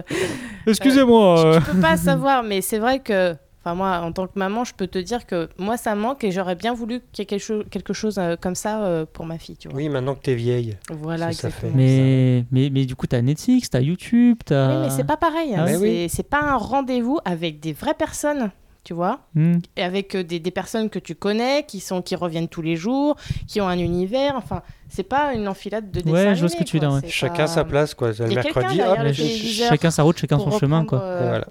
[0.67, 1.59] Excusez-moi.
[1.65, 2.43] tu peux pas savoir.
[2.43, 5.49] Mais c'est vrai que, enfin, moi, en tant que maman, je peux te dire que
[5.57, 8.35] moi, ça manque et j'aurais bien voulu qu'il y ait quelque, chose- quelque chose euh,
[8.39, 9.77] comme ça euh, pour ma fille, tu vois.
[9.77, 10.77] Oui, maintenant que t'es vieille.
[10.91, 14.69] Voilà, Ça, mais, mais, mais du coup, t'as Netflix, t'as YouTube, t'as.
[14.69, 15.55] Oui, mais c'est pas pareil.
[15.55, 15.65] hein.
[15.67, 16.07] Ah c'est oui.
[16.29, 18.51] pas un rendez-vous avec des vraies personnes,
[18.83, 19.21] tu vois.
[19.33, 19.57] Hmm.
[19.75, 22.75] et avec euh, des, des personnes que tu connais, qui sont qui reviennent tous les
[22.75, 23.15] jours,
[23.47, 24.35] qui ont un univers.
[24.37, 26.91] Enfin, c'est pas une enfilade de dessins Ouais, je vois ce que tu veux dire,
[26.91, 27.01] ouais.
[27.09, 28.11] Chacun pas- sa place, quoi.
[28.11, 29.69] Le mercredi, hop, le téléviseur.
[29.69, 31.01] Chacun sa route, chacun son chemin, quoi.
[31.01, 31.47] euh, Voilà.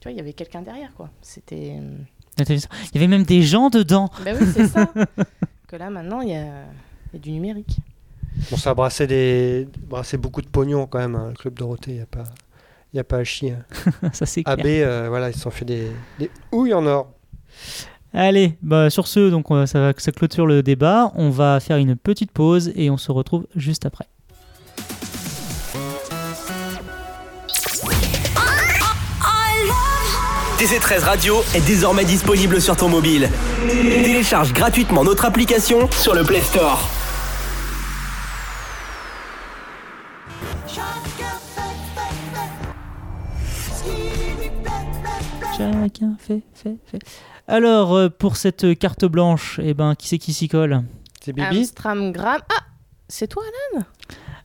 [0.00, 1.10] Tu vois, il y avait quelqu'un derrière, quoi.
[1.22, 1.76] C'était.
[1.80, 1.96] euh,
[2.40, 4.10] Il y avait même des gens dedans.
[4.24, 4.92] Ben oui, c'est ça.
[5.68, 6.44] que là, maintenant, il y a...
[7.12, 7.78] il y a du numérique.
[8.50, 9.66] Bon, ça brassait, des...
[9.88, 11.90] brassait beaucoup de pognon quand même, hein, le Club Dorothée.
[11.92, 12.24] Il n'y a, pas...
[12.94, 13.52] y a pas à chier.
[13.52, 14.10] hein.
[14.12, 14.56] ça, c'est clair.
[14.58, 15.88] AB, euh, voilà, ils se sont fait des,
[16.20, 17.12] des houilles en or.
[18.14, 21.12] Allez, bah sur ce, donc on va- ça, va, ça clôture le débat.
[21.16, 24.06] On va faire une petite pause et on se retrouve juste après.
[30.58, 33.30] TC13 Radio est désormais disponible sur ton mobile.
[33.68, 36.80] Télécharge gratuitement notre application sur le Play Store.
[45.56, 46.98] Chacun fait, fait, fait.
[47.46, 50.82] Alors, euh, pour cette carte blanche, eh ben, qui c'est qui s'y colle?
[51.20, 52.40] C'est Bibi Amstramgram.
[52.50, 52.64] Ah
[53.06, 53.44] C'est toi,
[53.74, 53.82] là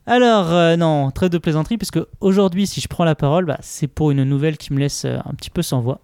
[0.06, 3.88] Alors, euh, non, trêve de plaisanterie, puisque aujourd'hui, si je prends la parole, bah, c'est
[3.88, 6.02] pour une nouvelle qui me laisse euh, un petit peu sans voix.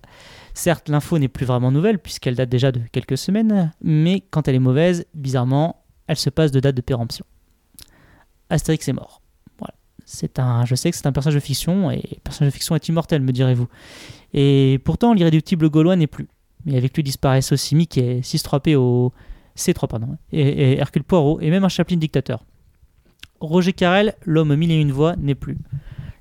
[0.54, 4.56] Certes, l'info n'est plus vraiment nouvelle, puisqu'elle date déjà de quelques semaines, mais quand elle
[4.56, 7.26] est mauvaise, bizarrement, elle se passe de date de péremption.
[8.50, 9.22] Astérix est mort.
[9.60, 9.74] Voilà.
[10.06, 12.76] C'est un, je sais que c'est un personnage de fiction, et le personnage de fiction
[12.76, 13.68] est immortel, me direz-vous.
[14.34, 16.30] Et pourtant, l'irréductible gaulois n'est plus.
[16.66, 19.12] Mais avec lui disparaissent aussi Mickey, 6-3P
[19.58, 22.46] C3, pardon, et, et Hercule Poirot, et même un Chaplin dictateur.
[23.42, 25.58] Roger Carrel, l'homme mille et une voix, n'est plus.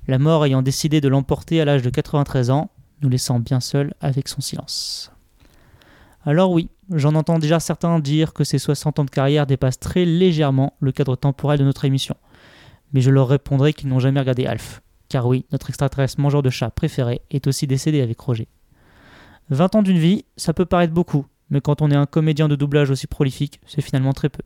[0.07, 2.69] La mort ayant décidé de l'emporter à l'âge de 93 ans,
[3.01, 5.11] nous laissant bien seuls avec son silence.
[6.25, 10.05] Alors oui, j'en entends déjà certains dire que ces 60 ans de carrière dépassent très
[10.05, 12.15] légèrement le cadre temporel de notre émission.
[12.93, 14.81] Mais je leur répondrai qu'ils n'ont jamais regardé Alf.
[15.07, 18.47] Car oui, notre extraterrestre mangeur de chat préféré est aussi décédé avec Roger.
[19.49, 22.55] 20 ans d'une vie, ça peut paraître beaucoup, mais quand on est un comédien de
[22.55, 24.43] doublage aussi prolifique, c'est finalement très peu.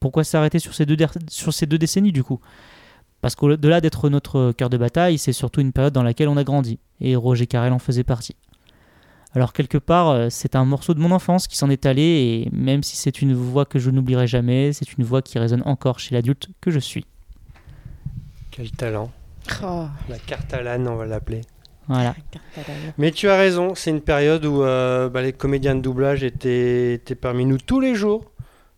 [0.00, 2.40] Pourquoi s'arrêter sur, ces deux der- sur ces deux décennies du coup?
[3.20, 6.44] Parce qu'au-delà d'être notre cœur de bataille, c'est surtout une période dans laquelle on a
[6.44, 8.34] grandi, et Roger Carrel en faisait partie.
[9.34, 12.48] Alors quelque part, euh, c'est un morceau de mon enfance qui s'en est allé, et
[12.50, 15.98] même si c'est une voix que je n'oublierai jamais, c'est une voix qui résonne encore
[16.00, 17.04] chez l'adulte que je suis.
[18.50, 19.10] Quel talent.
[19.62, 21.42] Oh, La carte à l'âne, on va l'appeler.
[21.88, 22.14] Voilà.
[22.98, 26.94] Mais tu as raison, c'est une période où euh, bah, les comédiens de doublage étaient,
[26.94, 28.24] étaient parmi nous tous les jours.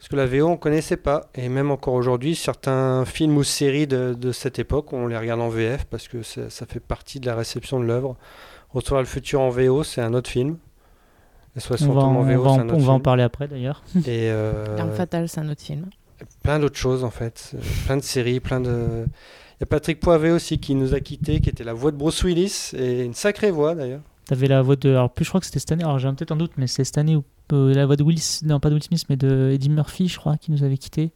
[0.02, 1.30] Parce que la VO, on connaissait pas.
[1.36, 5.40] Et même encore aujourd'hui, certains films ou séries de, de, cette époque, on les regarde
[5.40, 8.16] en VF parce que ça fait partie de la réception de l'œuvre.
[8.70, 10.56] Retour à le futur en VO, c'est un autre film.
[11.54, 13.84] Les 60 on va, en, VO, on, va, on va en parler après d'ailleurs.
[13.98, 15.86] Et euh, L'arme fatale, c'est un autre film.
[16.42, 17.54] Plein d'autres choses en fait.
[17.86, 19.04] plein de séries, plein de.
[19.06, 21.96] Il y a Patrick Poivet aussi qui nous a quittés, qui était la voix de
[21.96, 24.02] Bruce Willis, et une sacrée voix d'ailleurs.
[24.26, 24.90] T'avais la voix de.
[24.90, 26.84] Alors, plus je crois que c'était cette année, alors j'ai peut-être un doute, mais c'est
[26.84, 29.50] cette année où euh, la voix de Willis, non pas de Will Smith, mais de
[29.52, 31.12] Eddie Murphy, je crois, qui nous avait quittés.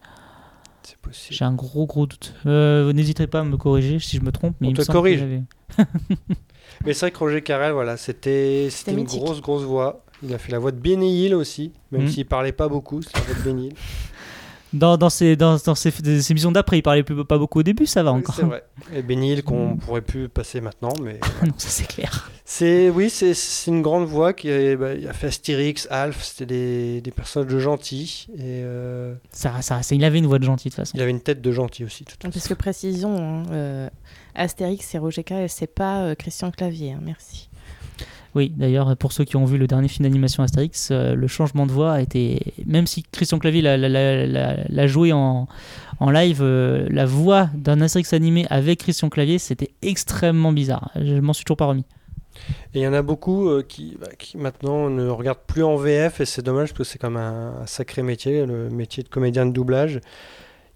[0.82, 1.34] C'est possible.
[1.34, 2.34] J'ai un gros gros doute.
[2.46, 4.56] Euh, N'hésitez pas à me corriger si je me trompe.
[4.60, 5.24] Mais On il te me corrige.
[6.84, 10.04] mais c'est vrai que Roger Carrel, voilà, c'était une grosse grosse voix.
[10.22, 12.08] Il a fait la voix de Benny Hill aussi, même Mhm.
[12.08, 13.74] s'il parlait pas beaucoup, c'est la voix de Benny Hill.
[14.78, 17.62] Dans, dans, ces, dans, dans ces, ces émissions d'après, il parlait plus, pas beaucoup au
[17.62, 18.34] début, ça va Oui, encore.
[18.34, 18.62] C'est vrai.
[18.94, 22.30] Et Hill qu'on pourrait plus passer maintenant, mais non, ça c'est clair.
[22.44, 23.34] c'est oui, c'est
[23.66, 27.50] une grande voix qui a, bah, il a fait Astérix, Alf, c'était des, des personnages
[27.52, 30.92] de gentils et euh, Ça, ça, il avait une voix de gentil de toute façon.
[30.96, 32.04] il avait une tête de gentil aussi.
[32.04, 32.48] de toute Parce façon.
[32.48, 33.88] que précisons, hein, euh,
[34.34, 36.92] Astérix, c'est Roger Carrel, c'est pas euh, Christian Clavier.
[36.92, 37.48] hein, merci.
[38.36, 41.64] Oui, d'ailleurs, pour ceux qui ont vu le dernier film d'animation Astérix, euh, le changement
[41.64, 42.52] de voix a été.
[42.66, 45.48] Même si Christian Clavier l'a- joué en,
[46.00, 50.90] en live, euh, la voix d'un Astérix animé avec Christian Clavier, c'était extrêmement bizarre.
[50.96, 51.86] Je m'en suis toujours pas remis.
[52.74, 55.76] Et il y en a beaucoup euh, qui, bah, qui maintenant ne regardent plus en
[55.76, 59.08] VF et c'est dommage parce que c'est comme un, un sacré métier, le métier de
[59.08, 60.00] comédien de doublage.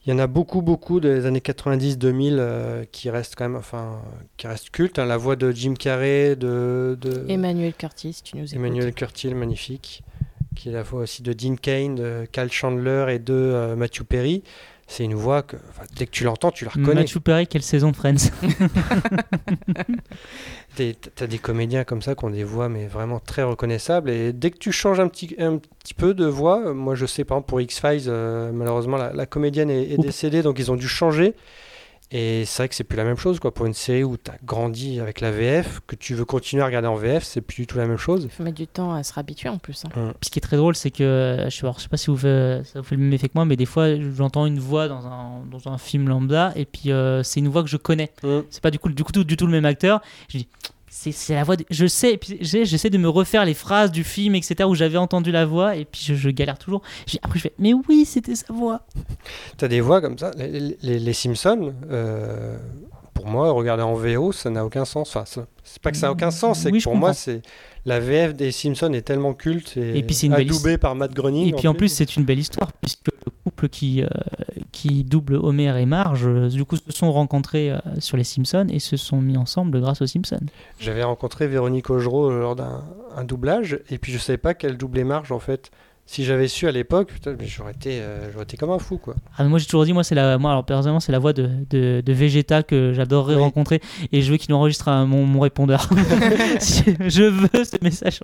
[0.07, 4.01] Il y en a beaucoup, beaucoup des années 90-2000 euh, qui restent quand même, enfin,
[4.39, 4.99] qui restent cultes.
[4.99, 5.05] hein.
[5.05, 8.57] La voix de Jim Carrey, de, de Emmanuel Curtis, tu nous écoutes.
[8.57, 10.03] Emmanuel Curtil, magnifique,
[10.57, 14.05] qui est la voix aussi de Dean Kane, de Cal Chandler et de euh, Matthew
[14.05, 14.43] Perry.
[14.91, 17.03] C'est une voix que, enfin, dès que tu l'entends, tu la reconnais.
[17.03, 18.33] Mathieu Perry, quelle saison de Friends.
[21.15, 24.11] T'as des comédiens comme ça qui ont des voix mais vraiment très reconnaissables.
[24.11, 27.07] Et dès que tu changes un petit, un petit peu de voix, euh, moi je
[27.07, 30.77] sais par exemple pour X-Files, euh, malheureusement la, la comédienne est, décédée donc ils ont
[30.77, 31.35] dû changer
[32.11, 34.31] et c'est vrai que c'est plus la même chose quoi pour une série où tu
[34.31, 37.63] as grandi avec la VF, que tu veux continuer à regarder en VF, c'est plus
[37.63, 38.25] du tout la même chose.
[38.25, 39.85] Il faut mettre du temps à se réhabituer en plus.
[39.85, 39.91] hein.
[40.21, 42.09] Puis ce qui est très drôle, c'est que je sais, pas, je sais pas si
[42.09, 44.59] vous fait, ça vous fait le même effet que moi, mais des fois j'entends une
[44.59, 47.77] voix dans un, dans un film lambda et puis euh, c'est une voix que je
[47.77, 48.11] connais.
[48.23, 48.41] Mm.
[48.51, 50.01] C'est pas du coup, du, coup, tout, du tout le même acteur.
[50.29, 50.49] Je dis,
[50.93, 51.57] c'est la voix.
[51.57, 54.99] de- Je sais, puis j'essaie de me refaire les phrases du film, etc., où j'avais
[54.99, 56.83] entendu la voix et puis je, galère toujours.
[57.23, 58.83] Après je fais, mais oui, c'était sa voix.
[59.57, 62.57] Tu as des voix comme ça, les, les- les Simpsons, euh,
[63.21, 65.11] pour moi, regarder en VO, ça n'a aucun sens.
[65.15, 67.43] Enfin, ça- c'est pas que ça n'a aucun sens, c'est Oui, que pour moi, c'est
[67.87, 70.95] la VF des Simpsons est tellement culte et, Et puis c'est une belle adoubée par
[70.95, 71.49] Matt Groening.
[71.49, 74.09] Et puis en plus, c'est une belle histoire, puisque le couple qui, euh,
[74.73, 78.67] qui double Homer et Marge, euh, du coup, se sont rencontrés euh, sur les Simpsons
[78.71, 80.41] et se sont mis ensemble grâce aux Simpsons.
[80.79, 82.85] J'avais rencontré Véronique Augereau lors d'un
[83.17, 85.71] un doublage, et puis je savais pas qu'elle doublait Marge en fait.
[86.13, 87.13] Si j'avais su à l'époque,
[87.47, 89.15] j'aurais été, euh, j'aurais été comme un fou quoi.
[89.39, 91.33] Ah, mais moi j'ai toujours dit, moi c'est la, moi alors personnellement c'est la voix
[91.33, 93.41] de, de, de Vegeta que j'adorerais Oui.
[93.41, 95.89] rencontrer et je veux qu'il enregistre à mon, mon répondeur.
[97.01, 98.19] Je veux ce message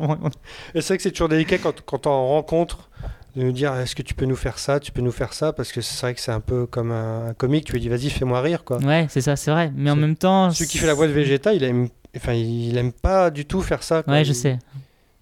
[0.75, 2.91] c'est vrai que c'est toujours délicat quand, quand on rencontre
[3.37, 5.53] de nous dire est-ce que tu peux nous faire ça, tu peux nous faire ça,
[5.53, 7.89] parce que c'est vrai que c'est un peu comme un, un comique, tu lui dis
[7.89, 8.79] vas-y fais-moi rire quoi.
[8.79, 9.71] Ouais, c'est ça, c'est vrai.
[9.77, 10.51] Mais en même temps.
[10.51, 13.61] Celui qui fait la voix de Vegeta, il aime, enfin il aime pas du tout
[13.63, 14.03] faire ça.
[14.03, 14.13] quoi.
[14.15, 14.59] Ouais, je Il- sais.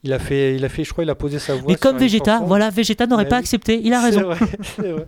[0.05, 1.65] Il a fait, il a fait, je crois, il a posé sa voix.
[1.73, 3.81] Mais comme Vegeta, voilà, Vegeta n'aurait pas accepté.
[3.83, 4.23] Il a C'est raison.
[4.27, 5.07] vrai, c'est vrai.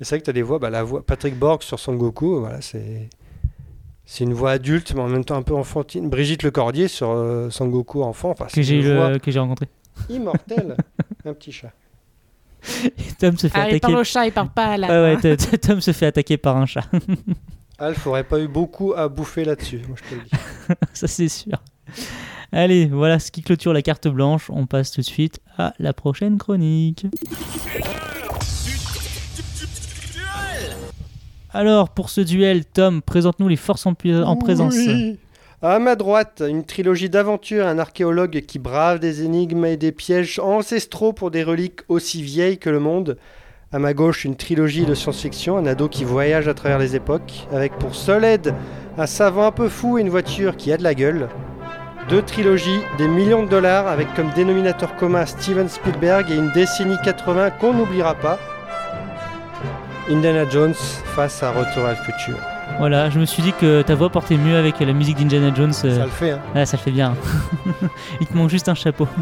[0.00, 2.40] C'est vrai que tu as des voix, bah, la voix Patrick Borg sur Son Goku,
[2.40, 3.08] voilà, c'est
[4.04, 6.08] c'est une voix adulte, mais en même temps un peu enfantine.
[6.08, 9.68] Brigitte Lecordier sur euh, Son Goku enfant, enfin, Que c'est j'ai le- que j'ai rencontré.
[10.08, 10.76] immortelle.
[11.24, 11.72] un petit chat.
[12.84, 13.80] Et Tom se fait Ah, il attaquer.
[13.80, 14.88] parle au chat, il parle pas à la.
[14.88, 16.84] Ouais, ouais, t- t- Tom se fait attaquer par un chat.
[17.78, 20.30] Alf aurait pas eu beaucoup à bouffer là-dessus, moi je te le dis.
[20.92, 21.58] Ça, c'est sûr.
[22.52, 24.50] Allez, voilà ce qui clôture la carte blanche.
[24.50, 27.06] On passe tout de suite à la prochaine chronique.
[31.52, 34.74] Alors, pour ce duel, Tom, présente-nous les forces en, présence.
[34.74, 35.18] Oui.
[35.60, 40.38] À ma droite, une trilogie d'aventures, un archéologue qui brave des énigmes et des pièges
[40.38, 43.18] ancestraux pour des reliques aussi vieilles que le monde.
[43.72, 47.46] À ma gauche, une trilogie de science-fiction, un ado qui voyage à travers les époques,
[47.52, 48.54] avec pour seule aide
[48.96, 51.28] un savant un peu fou et une voiture qui a de la gueule.
[52.08, 56.96] Deux trilogies, des millions de dollars, avec comme dénominateur commun Steven Spielberg et une décennie
[57.04, 58.38] 80 qu'on n'oubliera pas.
[60.10, 60.72] Indiana Jones
[61.14, 62.36] face à Retour à le futur.
[62.78, 65.72] Voilà, je me suis dit que ta voix portait mieux avec la musique d'Indiana Jones.
[65.84, 66.38] euh, Ça le fait, hein.
[66.54, 67.14] Ah, ça le fait bien.
[68.20, 69.06] Il te manque juste un chapeau.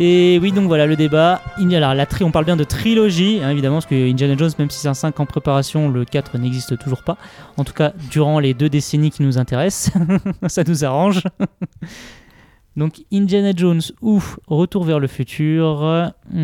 [0.00, 1.42] Et oui, donc voilà le débat.
[1.58, 4.78] La, tri- on parle bien de trilogie, hein, évidemment, parce que Indiana Jones, même si
[4.78, 7.16] c'est un 5 en préparation, le 4 n'existe toujours pas.
[7.56, 9.92] En tout cas, durant les deux décennies qui nous intéressent,
[10.46, 11.22] ça nous arrange.
[12.76, 15.80] Donc Indiana Jones ou Retour vers le futur.
[16.30, 16.36] Hmm,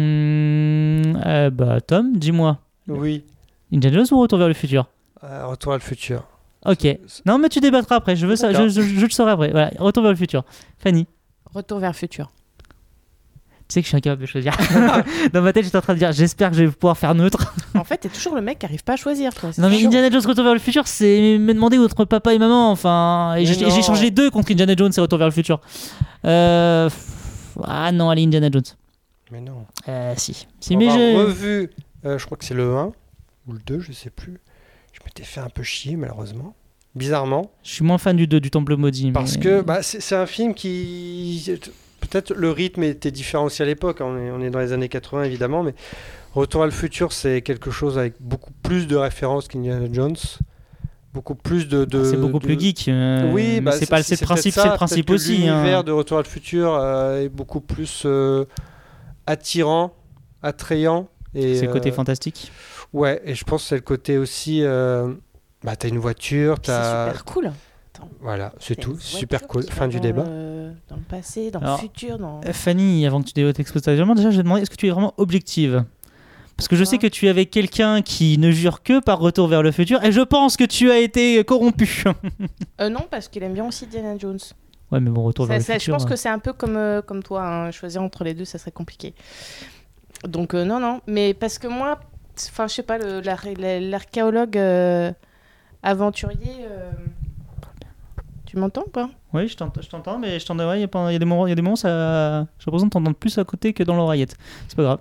[1.25, 2.59] euh, bah Tom, dis-moi.
[2.88, 3.23] Oui.
[3.73, 4.87] Indiana Jones ou Retour vers le futur?
[5.23, 6.25] Euh, retour à le futur.
[6.67, 6.87] Ok.
[7.25, 8.17] Non, mais tu débattras après.
[8.17, 8.49] Je veux ça.
[8.49, 8.69] Je, D'accord.
[8.69, 9.51] je- je le saurai après.
[9.53, 9.71] Voilà.
[9.79, 10.43] Retour vers le futur.
[10.79, 11.07] Fanny.
[11.55, 12.31] Retour vers le futur.
[13.75, 14.57] Sais que je suis incapable de choisir.
[15.33, 17.53] Dans ma tête, j'étais en train de dire j'espère que je vais pouvoir faire neutre.
[17.75, 19.33] En fait, t'es toujours le mec qui arrive pas à choisir.
[19.59, 19.89] Non, mais chiant.
[19.89, 22.71] Indiana Jones Retour vers le futur, c'est me demander entre papa et maman.
[22.71, 25.61] Enfin, et j'ai changé deux contre Indiana Jones et Retour vers le futur.
[26.25, 26.89] Euh...
[27.65, 28.63] Ah non, allez, Indiana Jones.
[29.33, 29.67] Mais non.
[29.89, 30.47] Euh, si.
[30.61, 31.17] Si, On mais j'ai.
[31.17, 31.71] revu,
[32.05, 32.93] euh, je crois que c'est le 1
[33.49, 34.39] ou le 2, je sais plus.
[34.93, 36.55] Je m'étais fait un peu chier, malheureusement.
[36.95, 37.51] Bizarrement.
[37.65, 39.11] Je suis moins fan du 2 du Temple Maudit.
[39.11, 41.45] Parce mais- que bah, c'est un film qui.
[42.11, 44.01] Peut-être le rythme était différent aussi à l'époque.
[44.01, 44.07] hein.
[44.09, 45.62] On est, on est dans les années 80, évidemment.
[45.62, 45.75] Mais
[46.35, 50.17] Retour à le futur, c'est quelque chose avec beaucoup plus de références qu'Indiana Jones.
[51.12, 51.85] Beaucoup plus de.
[51.85, 52.88] de- Ah, c'est beaucoup de- plus geek.
[52.88, 54.62] euh, Oui, mais bah, c'est pas c'est le principe, ça.
[54.62, 55.47] c'est le principe aussi.
[55.49, 55.59] hein.
[55.61, 58.45] L'univers de Retour à le futur euh, est beaucoup plus euh,
[59.27, 59.95] attirant,
[60.43, 61.09] attrayant.
[61.35, 62.51] et, C'est le côté euh, fantastique.
[62.93, 64.61] Ouais, et je pense que c'est le côté aussi.
[64.64, 65.12] euh,
[65.62, 67.07] bah, t'as une voiture, Puis C'est t'as.
[67.11, 67.53] super cool.
[68.21, 68.97] Voilà, c'est T'as tout.
[68.99, 69.62] Super cool.
[69.71, 70.25] Fin du débat.
[70.68, 72.40] Le- Dans le passé, dans Alors, le futur, dans.
[72.46, 74.87] Euh, Fanny, avant que tu dévotes exposition, déjà, je vais te demander est-ce que tu
[74.87, 75.85] es vraiment objective?
[76.57, 79.48] Parce que je sais que tu es avec quelqu'un qui ne jure que par Retour
[79.48, 82.05] vers le futur, et je pense que tu as été corrompu.
[82.81, 84.38] Euh, non, parce qu'il aime bien aussi Diana Jones.
[84.92, 85.94] ouais, mais bon, Retour Ça- vers le ça- je futur.
[85.94, 88.44] pense euh, que c'est un peu comme, euh, comme toi, hein, choisir entre les deux,
[88.44, 89.14] ça serait compliqué.
[90.27, 91.98] Donc euh, non, non, mais parce que moi,
[92.50, 95.12] enfin je sais pas, la- l'archéologue euh,
[95.83, 96.90] aventurier, euh,
[98.46, 99.11] tu m'entends ou pas?
[99.35, 100.73] Oui, je t'entends, mais je t'entends.
[100.75, 103.16] Il y, a des moments, il y a des moments, ça, j'ai l'impression de t'entendre
[103.16, 104.37] plus à côté que dans l'oreillette.
[104.68, 105.01] C'est pas grave.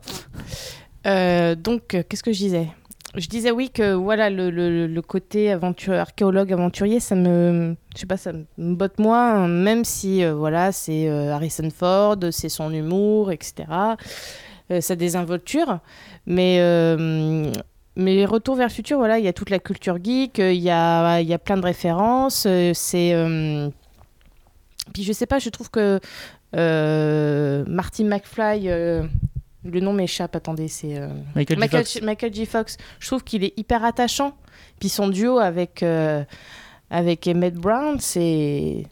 [1.06, 2.68] Euh, Donc euh, qu'est-ce que je disais?
[3.16, 8.32] Je disais oui que voilà le, côté archéologue aventurier, ça me, je sais pas, ça
[8.34, 13.66] me botte moins, hein, même si euh, voilà c'est Harrison Ford, c'est son humour, etc.
[14.80, 15.78] Sa désinvolture,
[16.26, 16.58] mais
[17.96, 20.72] mais Retour vers le futur, voilà, il y a toute la culture geek, il y
[20.72, 23.14] a y a plein de références, c'est
[24.92, 26.00] puis je sais pas, je trouve que
[26.56, 29.04] euh, Marty McFly, euh,
[29.64, 31.60] le nom m'échappe, attendez, c'est euh, Michael, J.
[31.60, 32.02] Michael, Fox.
[32.02, 32.46] Michael J.
[32.46, 34.36] Fox, je trouve qu'il est hyper attachant.
[34.80, 36.24] Puis son duo avec, euh,
[36.90, 38.84] avec Emmett Brown, c'est.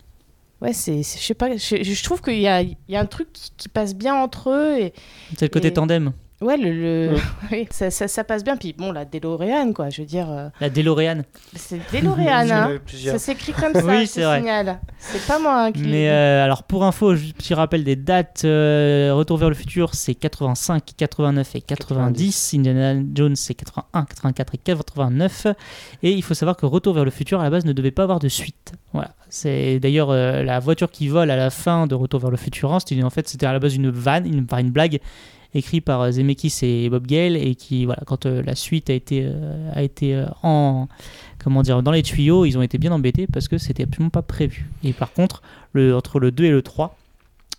[0.61, 0.97] Ouais, c'est.
[1.03, 3.93] Je sais pas, je, trouve qu'il y a, y a un truc qui, qui passe
[3.95, 4.77] bien entre eux.
[4.79, 4.93] Et,
[5.37, 6.13] C'est le côté et- tandem.
[6.41, 7.19] Ouais, le, le- Ouais.
[7.51, 8.57] oui, ça, ça, ça passe bien.
[8.57, 10.29] Puis bon, la DeLorean, quoi, je veux dire.
[10.29, 11.21] euh, La DeLorean.
[11.55, 12.79] c'est DeLorean, hein.
[12.87, 14.39] Ça s'écrit comme ça, Oui, ce c'est vrai.
[14.39, 14.79] signal.
[14.99, 15.81] C'est pas moi hein, qui.
[15.83, 18.41] Mais euh, alors pour info, juste petit rappel des dates.
[18.45, 22.53] euh, Retour vers le futur, c'est 85, 89 et 90.
[22.55, 25.47] Indiana Jones, c'est 81, 84 et 89.
[26.03, 28.03] Et il faut savoir que Retour vers le futur, à la base, ne devait pas
[28.03, 28.73] avoir de suite.
[28.93, 29.11] Voilà.
[29.29, 32.73] C'est d'ailleurs euh, la voiture qui vole à la fin de Retour vers le futur.
[32.73, 34.99] hein, C'était en fait c'était à la base une vanne, une, par une blague
[35.53, 38.93] écrite par euh, Zemeckis et Bob Gale et qui voilà quand euh, la suite a
[38.93, 40.87] été euh, a été en
[41.43, 44.21] comment dire dans les tuyaux, ils ont été bien embêtés parce que c'était absolument pas
[44.21, 44.69] prévu.
[44.83, 45.41] Et par contre,
[45.73, 46.95] le, entre le 2 et le 3,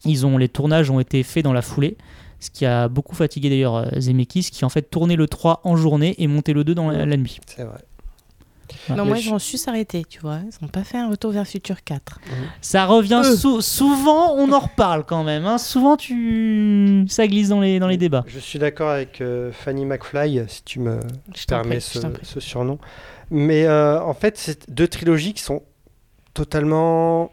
[0.04, 1.96] ils ont, les tournages ont été faits dans la foulée,
[2.40, 6.14] ce qui a beaucoup fatigué d'ailleurs Zemeckis, qui en fait tournait le 3 en journée
[6.18, 7.40] et montait le 2 dans la, la nuit.
[7.46, 7.78] C'est vrai.
[8.88, 10.38] Non, Mais moi, je- j'en suis arrêté, tu vois.
[10.44, 12.20] Ils n'ont pas fait un retour vers futur 4.
[12.60, 13.36] Ça revient Euh.
[13.36, 15.46] sou- souvent, on en reparle quand même.
[15.46, 15.58] hein.
[15.58, 18.24] Souvent, tu ça glisse dans les, dans les débats.
[18.26, 21.00] Je suis d'accord avec euh, Fanny McFly, si tu me
[21.34, 22.78] Je permets ce surnom.
[23.30, 25.62] Mais euh, en fait, c'est deux trilogies qui sont
[26.34, 27.30] totalement.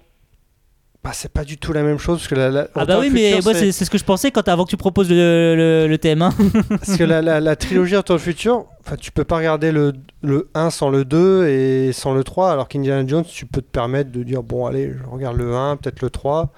[1.02, 2.18] Bah, c'est pas du tout la même chose.
[2.18, 4.46] Parce que la, la- Ah bah oui, mais moi c'est- ce que je pensais quand
[4.50, 6.22] avant que tu proposes le, le- le thème.
[6.22, 6.34] hein.
[6.70, 9.94] Parce que la, la- la trilogie Retour au futur, enfin, tu peux pas regarder le,
[10.24, 13.70] le 1 sans le 2 et sans le 3, alors qu'Indiana Jones, tu peux te
[13.72, 16.52] permettre de dire bon, allez, je regarde le 1, peut-être le 3.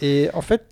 [0.00, 0.62] Et en fait,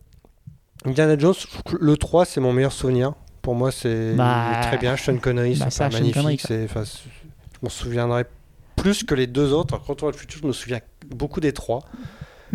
[0.84, 1.34] Indiana Jones,
[1.80, 3.14] le 3, c'est mon meilleur souvenir.
[3.42, 4.96] Pour moi, c'est Bah, très bien.
[4.96, 6.42] Sean Connery, bah, c'est magnifique.
[6.46, 8.24] C'est- je m'en souviendrai
[8.76, 9.76] plus que les deux autres.
[9.84, 10.78] Retour au futur, je me souviens
[11.08, 11.80] beaucoup des trois.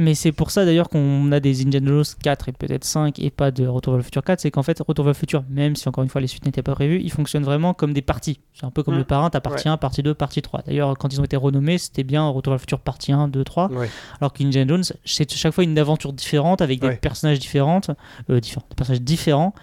[0.02, 3.30] Mais c'est pour ça d'ailleurs qu'on a des Indiana Jones 4 et peut-être 5 et
[3.30, 4.40] pas de Retour vers le futur 4.
[4.40, 6.64] C'est qu'en fait, Retour vers le futur, même si encore une fois les suites n'étaient
[6.64, 8.40] pas prévues, ils fonctionnent vraiment comme des parties.
[8.54, 9.00] C'est un peu comme Mm.
[9.00, 10.62] le parrain, t'as partie 1, partie 2, partie 3.
[10.66, 13.44] D'ailleurs, quand ils ont été renommés, c'était bien Retour vers le futur partie 1, 2,
[13.44, 13.70] 3.
[13.74, 13.90] Ouais.
[14.22, 16.96] Alors qu'Indiana Jones, c'est chaque fois une aventure différente avec des Ouais.
[16.96, 17.92] personnages différentes,
[18.30, 19.54] euh, différents, des personnages différents.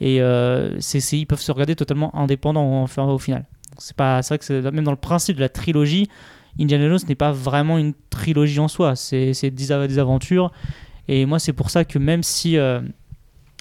[0.00, 3.44] Et euh, c'est- ils peuvent se regarder totalement indépendants enfin, au final.
[3.78, 6.08] C'est vrai que même dans le principe de la trilogie,
[6.60, 8.96] Indiana Jones n'est pas vraiment une trilogie en soi.
[8.96, 10.52] C'est, des, av- des aventures.
[11.08, 12.80] Et moi, c'est pour ça que même si euh,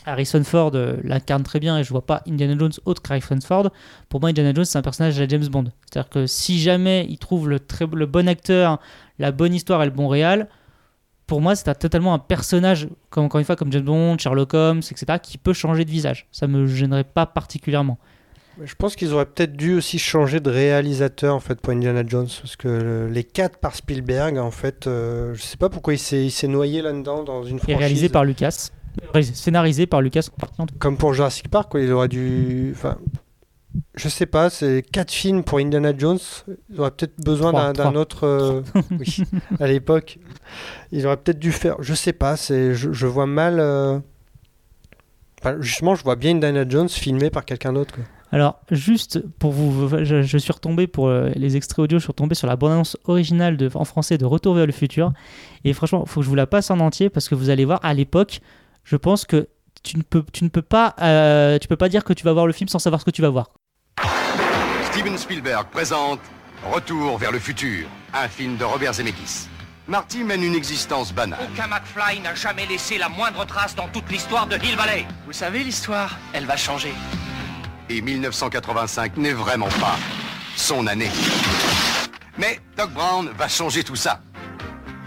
[0.05, 3.69] Harrison Ford euh, l'incarne très bien et je vois pas Indiana Jones autre qu'Harrison Ford,
[4.09, 5.65] pour moi, Indiana Jones, c'est un personnage la James Bond.
[5.89, 8.79] C'est-à-dire que si jamais il trouve le bon acteur,
[9.17, 10.47] la bonne histoire et le bon réal,
[11.25, 14.79] pour moi, c'est totalement un personnage, comme, encore une fois, comme James Bond, Sherlock Holmes,
[14.79, 16.27] etc., qui peut changer de visage.
[16.31, 17.99] Ça me gênerait pas particulièrement.
[18.63, 22.27] Je pense qu'ils auraient peut-être dû aussi changer de réalisateur en fait pour Indiana Jones
[22.41, 26.47] parce que les quatre par Spielberg en fait, euh, je sais pas pourquoi il s'est
[26.47, 27.75] noyé là-dedans dans une franchise.
[27.75, 28.69] Et réalisé par Lucas,
[29.33, 30.27] scénarisé par Lucas.
[30.79, 32.97] Comme pour Jurassic Park, quoi, il aurait dû, enfin,
[33.95, 36.19] je sais pas, c'est quatre films pour Indiana Jones.
[36.69, 38.25] Il aurait peut-être besoin d'un autre.
[38.25, 39.23] Euh, oui,
[39.59, 40.19] à l'époque,
[40.91, 41.75] il aurait peut-être dû faire.
[41.79, 43.59] Je sais pas, c'est, je, vois mal.
[43.59, 43.99] Euh,
[45.59, 47.95] justement, je vois bien Indiana Jones filmé par quelqu'un d'autre.
[48.31, 52.35] Alors, juste pour vous, je, suis retombé pour euh, les extraits audio, je suis retombé
[52.35, 55.11] sur la bande-annonce originale de, en français de Retour vers le futur.
[55.63, 57.65] Et franchement, il faut que je vous la passe en entier parce que vous allez
[57.65, 58.41] voir, à l'époque,
[58.83, 59.47] je pense que
[59.81, 62.33] tu ne peux, tu ne peux pas, euh, tu peux pas dire que tu vas
[62.33, 63.49] voir le film sans savoir ce que tu vas voir.
[64.91, 66.19] Steven Spielberg présente
[66.73, 69.47] Retour vers le futur, un film de Robert Zemeckis.
[69.87, 71.39] Marty mène une existence banale.
[71.51, 75.05] Aucun McFly n'a jamais laissé la moindre trace dans toute l'histoire de Hill Valley.
[75.25, 76.91] Vous savez, l'histoire, elle va changer.
[77.89, 79.97] Et 1985 n'est vraiment pas
[80.55, 81.09] son année.
[82.37, 84.21] Mais Doc Brown va changer tout ça.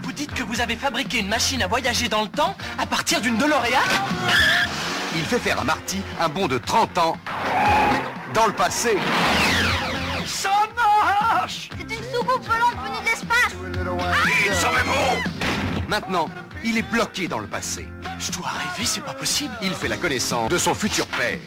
[0.01, 3.21] Vous dites que vous avez fabriqué une machine à voyager dans le temps à partir
[3.21, 3.79] d'une DeLorean?
[5.15, 7.17] Il fait faire à Marty un bond de 30 ans
[8.33, 8.97] dans le passé.
[10.25, 13.53] Ça marche C'est une soucoupe volante venue de l'espace
[14.45, 16.29] Il s'en est Maintenant,
[16.65, 17.87] il est bloqué dans le passé.
[18.19, 19.53] Je dois rêver, c'est pas possible.
[19.61, 21.39] Il fait la connaissance de son futur père.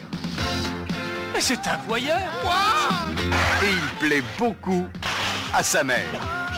[1.37, 2.17] Mais c'est un voyeur
[3.61, 4.87] Et il plaît beaucoup
[5.53, 6.01] à sa mère.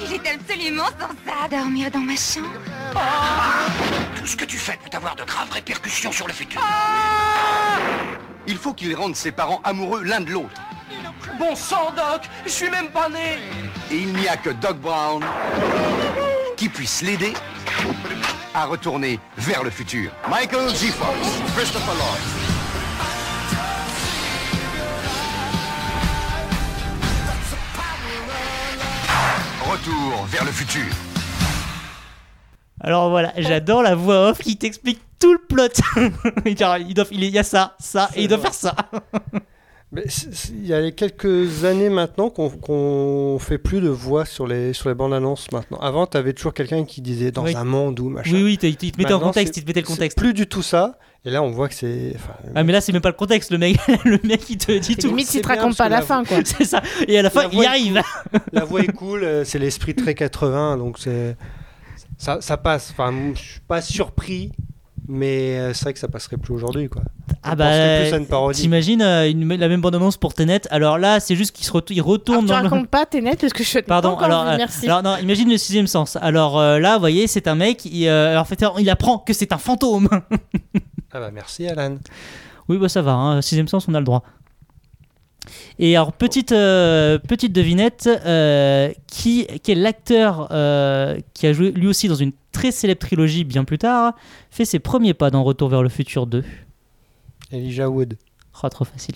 [0.02, 2.48] Il est absolument censé dormir dans ma chambre.
[4.16, 6.62] Tout ce que tu fais peut avoir de graves répercussions sur le futur.
[8.48, 10.62] Il faut qu'il rende ses parents amoureux l'un de l'autre.
[11.38, 13.38] Bon sang, Doc Je suis même pas né
[13.92, 15.22] Et il n'y a que Doc Brown
[16.56, 17.34] qui puisse l'aider
[18.54, 20.10] à retourner vers le futur.
[20.30, 20.88] Michael G.
[20.88, 21.18] Fox,
[21.54, 22.39] Christopher Lloyd.
[29.80, 30.86] Retour vers le futur.
[32.82, 35.68] Alors voilà, j'adore la voix off qui t'explique tout le plot.
[36.46, 38.76] il, doit, il y a ça, ça, et il doit faire ça.
[39.92, 40.04] Mais
[40.50, 44.96] il y a quelques années maintenant qu'on fait plus de voix sur les, sur les
[44.96, 45.78] bandes annonces maintenant.
[45.80, 48.34] Avant, tu avais toujours quelqu'un qui disait dans un monde ou machin.
[48.34, 50.18] Oui, oui, il te mettait en contexte, il te mettait le contexte.
[50.18, 51.00] Plus du tout ça.
[51.26, 52.16] Et là, on voit que c'est.
[52.56, 53.52] Ah, mais là, c'est même pas le contexte.
[53.52, 55.08] Le mec, le mec il te dit tout.
[55.08, 56.38] Limite, il te raconte pas la, fin, quoi.
[56.46, 56.82] c'est ça.
[57.08, 58.02] Et à la fin, il y arrive.
[58.54, 61.36] la voix est cool, euh, c'est l'esprit très 80, donc c'est.
[62.18, 62.92] Ça, ça passe.
[62.92, 64.52] Enfin, je suis pas surpris
[65.12, 67.02] mais euh, c'est vrai que ça passerait plus aujourd'hui quoi.
[67.42, 67.72] Ah bah
[68.54, 72.02] t'imagines euh, la même bande annonce pour Tenet alors là c'est juste qu'il se il
[72.02, 74.86] retourne alors, tu racontes pas Tenet parce que je pardon pas alors, vu, merci.
[74.86, 78.46] alors non imagine le sixième sens alors là vous voyez c'est un mec il, en
[78.46, 80.10] fait il apprend que c'est un fantôme
[81.12, 81.98] ah bah merci Alan
[82.68, 84.24] oui bah ça va hein, sixième sens on a le droit
[85.78, 91.72] et alors, petite, euh, petite devinette, euh, qui, qui, est l'acteur euh, qui a joué
[91.72, 94.14] lui aussi dans une très célèbre trilogie bien plus tard,
[94.52, 96.44] fait ses premiers pas dans Retour vers le futur 2
[97.52, 98.18] Elijah Wood.
[98.62, 99.16] Oh, trop facile.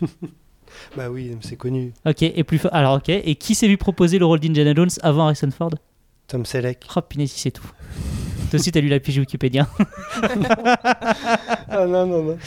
[0.96, 1.92] bah oui, c'est connu.
[2.06, 5.24] Ok, et plus alors ok, et qui s'est vu proposer le rôle d'Indiana Jones avant
[5.24, 5.72] Harrison Ford?
[6.28, 6.84] Tom Selleck.
[6.94, 7.68] Oh punaise, c'est tout.
[8.50, 9.68] Toi aussi, t'as lu la pige Wikipédia.
[11.68, 12.38] ah non, non, non.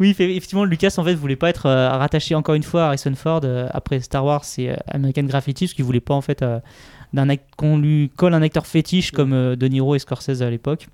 [0.00, 3.14] Oui, effectivement, Lucas en fait voulait pas être euh, rattaché encore une fois à Harrison
[3.14, 6.42] Ford euh, après Star Wars et euh, American Graffiti, parce qu'il voulait pas en fait
[7.56, 10.88] qu'on lui colle un acteur fétiche comme De Niro et Scorsese à l'époque.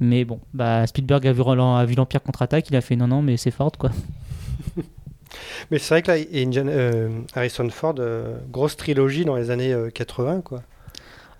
[0.00, 3.36] Mais bon, bah, Spielberg a vu, vu l'Empire contre-attaque, il a fait non, non, mais
[3.36, 3.90] c'est Ford quoi.
[5.70, 7.94] mais c'est vrai que là, Harrison Ford,
[8.50, 10.62] grosse trilogie dans les années 80 quoi.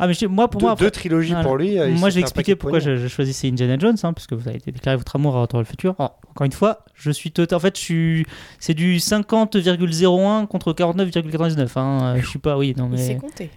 [0.01, 1.79] Ah, mais moi, pour moi, deux trilogies pour lui.
[1.79, 4.97] Euh, moi, j'ai expliqué pourquoi je, choisissais Indiana Jones, hein, parce que vous avez déclaré
[4.97, 5.95] votre amour à Retour le futur.
[5.99, 7.57] encore une fois, je suis total.
[7.57, 8.27] En fait, je suis.
[8.59, 11.79] C'est du 50,01 contre 49,99.
[11.79, 12.17] Hein.
[12.17, 12.57] Je suis pas.
[12.57, 12.97] Oui, non, mais.
[12.97, 13.51] C'est compté.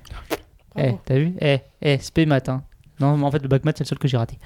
[0.78, 1.34] Eh, t'as vu?
[1.40, 2.64] Eh, eh, spé matin.
[3.00, 4.38] Non, mais en fait, le bac math, c'est le seul que j'ai raté.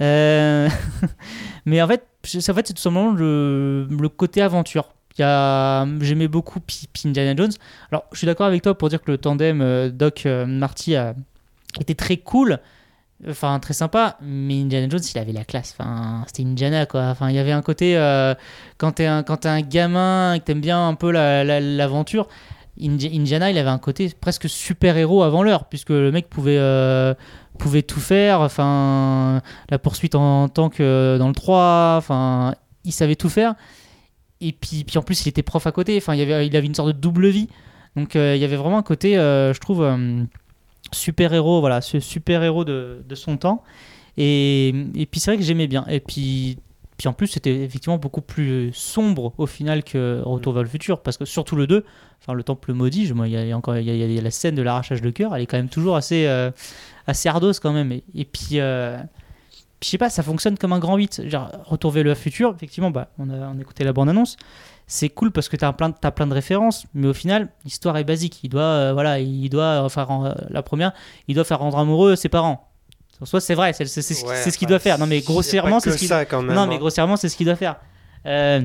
[0.00, 0.68] Euh,
[1.66, 4.94] mais en fait, en fait c'est tout simplement le, le côté aventure.
[5.18, 6.60] J'aimais beaucoup
[7.04, 7.52] Indiana Jones.
[7.90, 11.14] Alors, je suis d'accord avec toi pour dire que le tandem euh, Doc Marty a,
[11.80, 12.60] était très cool
[13.28, 15.74] enfin très sympa mais Indiana Jones il avait la classe.
[15.78, 17.04] Enfin c'était Indiana quoi.
[17.04, 18.34] Enfin il y avait un côté euh,
[18.78, 22.28] quand t'es un un gamin et que t'aimes bien un peu l'aventure
[22.80, 27.14] Indiana il avait un côté presque super héros avant l'heure puisque le mec pouvait euh,
[27.58, 28.40] pouvait tout faire.
[28.40, 32.54] Enfin la poursuite en, tant que dans le 3 enfin
[32.84, 33.54] il savait tout faire.
[34.40, 35.96] Et puis, puis en plus il était prof à côté.
[35.96, 37.48] Enfin il, avait, il avait une sorte de double vie.
[37.94, 39.86] Donc euh, il y avait vraiment un côté je trouve
[40.92, 43.62] super-héros, voilà, ce super-héros de, de son temps.
[44.16, 45.84] Et, et puis c'est vrai que j'aimais bien.
[45.88, 46.58] Et puis,
[46.98, 51.00] puis en plus, c'était effectivement beaucoup plus sombre au final que Retour vers le futur.
[51.00, 51.84] Parce que surtout le 2,
[52.20, 54.18] enfin le temple maudit, il y a, il y a encore il y a, y
[54.18, 56.50] a la scène de l'arrachage de cœur, elle est quand même toujours assez, euh,
[57.06, 57.28] assez
[57.60, 57.92] quand même.
[57.92, 58.98] Et, et puis, euh,
[59.80, 61.28] puis je sais pas, ça fonctionne comme un grand 8.
[61.28, 64.36] Genre, Retour vers le futur, effectivement, bah, on, a, on a écouté la bande-annonce.
[64.86, 68.04] C'est cool parce que tu as plein, plein de références, mais au final, l'histoire est
[68.04, 68.40] basique.
[68.42, 70.92] Il doit, euh, voilà, il doit faire euh, la première,
[71.28, 72.68] il doit faire rendre amoureux ses parents.
[73.20, 74.98] En soi, c'est vrai, c'est ce Ouais, qu'il enfin, doit faire.
[74.98, 76.78] Non, mais grossièrement, c'est ce qu'il Non, hein.
[76.78, 77.76] grossièrement, c'est ce qu'il doit faire.
[78.26, 78.62] Euh,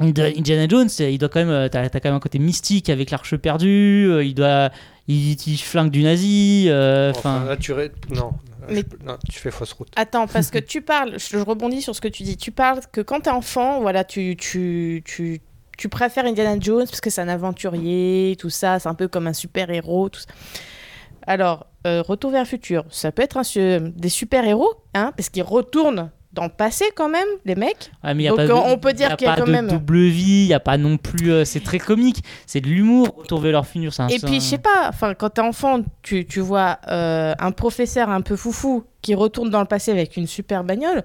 [0.00, 3.10] Indiana Jones, il doit quand même, euh, t'as, t'as quand même un côté mystique avec
[3.10, 4.06] l'arche perdue.
[4.10, 4.70] euh, Il doit,
[5.08, 6.66] il, il flingue du nazi.
[6.68, 8.32] euh, Enfin, Enfin, là, tu ré- non,
[8.68, 9.88] Mais- non, tu fais fausse route.
[9.96, 12.36] Attends, parce que tu parles, je je rebondis sur ce que tu dis.
[12.36, 15.40] Tu parles que quand t'es enfant, voilà, tu, tu, tu,
[15.76, 19.26] tu préfères Indiana Jones parce que c'est un aventurier, tout ça, c'est un peu comme
[19.26, 20.26] un super-héros, tout ça.
[21.26, 23.42] Alors, euh, Retour vers le futur, ça peut être un
[23.94, 27.90] des super-héros, hein, parce qu'ils retournent dans le passé quand même, les mecs.
[28.02, 29.34] ah, mais y a Donc pas de- on peut y a dire qu'il y a
[29.34, 29.68] pas quand de même...
[29.68, 31.30] double vie, il n'y a pas non plus.
[31.30, 33.14] euh, c'est très comique, c'est de l'humour.
[33.18, 34.08] Retour vers leur un.
[34.08, 37.50] Et puis, un- je sais pas, enfin, quand t'es enfant, tu, tu vois euh, un
[37.52, 41.02] professeur un peu foufou qui retourne dans le passé avec une super bagnole.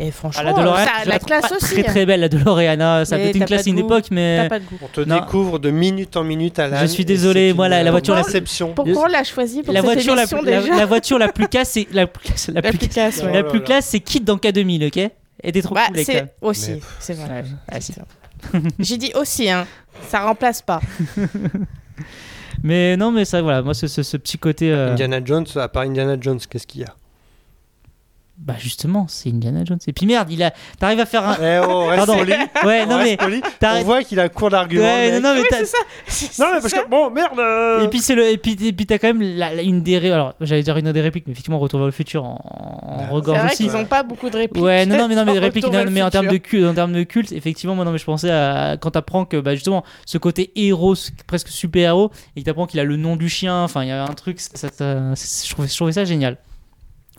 [0.00, 1.74] Et franchement, Ah, la ça- la la classe aussi.
[1.74, 3.04] Très très belle la DeLorean.
[3.04, 4.38] Ça peut être une classe une époque, mais.
[4.42, 4.78] T'as pas de goût.
[4.82, 5.16] On te Non.
[5.20, 6.80] découvre de minute en minute à la.
[6.80, 8.72] Je suis désolé, moi, la- la voiture, la- réception.
[8.72, 11.28] Pourquoi on l'a choisi pour la cette voiture, la, émission la- déjà la voiture la
[11.28, 13.42] plus casse, c'est la, plus- la, plus, ouais.
[13.44, 15.10] plus classe, c'est Kid dans K2000, ok?
[15.42, 17.44] Et t'es trop Bah, cool c'est aussi, Mais- c'est vrai.
[17.70, 17.78] Ah.
[18.78, 19.66] J'ai dit aussi, hein.
[20.08, 20.80] Ça remplace pas.
[22.62, 24.72] Mais non, mais ça, voilà, moi, ce, ce, ce petit côté.
[24.72, 26.94] euh, Indiana Jones, à part Indiana Jones, qu'est-ce qu'il y a?
[28.36, 29.78] Bah, justement, c'est Indiana Jones.
[29.86, 30.52] Et puis merde, il a.
[30.80, 31.36] T'arrives à faire un.
[31.40, 32.18] Eh oh, reste Pardon.
[32.18, 32.32] poli.
[32.64, 33.16] Ouais, non, mais.
[33.16, 33.40] Poli.
[33.62, 34.82] On voit qu'il a un cours d'argument.
[34.82, 35.58] Ouais, non, non, mais t'as-
[36.44, 37.38] Non, mais parce que bon, merde.
[37.38, 39.82] euh, Et puis c'est le et puis, et puis t'as quand même la- la- une
[39.82, 42.40] des ré- alors j'allais dire une des répliques mais effectivement Retour vers le futur en,
[42.82, 43.04] en Ouais.
[43.06, 43.56] C'est regorge vrai aussi.
[43.68, 44.62] qu'ils ont pas beaucoup de répliques.
[44.64, 46.74] Ouais, non, non, mais non, mais des répliques, non, mais en termes de culte, en
[46.74, 49.84] termes de culte, effectivement, moi, non, mais je pensais à quand t'apprends que, bah, justement,
[50.06, 50.94] ce côté héros,
[51.28, 54.02] presque super-héros, et que t'apprends qu'il a le nom du chien, enfin, il y a
[54.04, 56.36] un truc, ça, ça- ça- je, trouvais, je trouvais ça génial.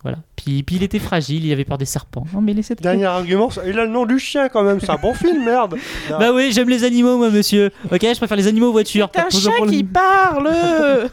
[0.06, 0.20] Voilà.
[0.36, 2.28] Puis, puis il était fragile, il avait peur des serpents.
[2.32, 4.98] Non, mais laissez Dernier argument, il a le nom du chien quand même, c'est un
[4.98, 5.78] bon film, merde.
[6.12, 6.20] Non.
[6.20, 7.72] Bah oui, j'aime les animaux, moi, monsieur.
[7.92, 9.10] Ok, je préfère les animaux aux voitures.
[9.12, 10.48] C'est un le- qui parle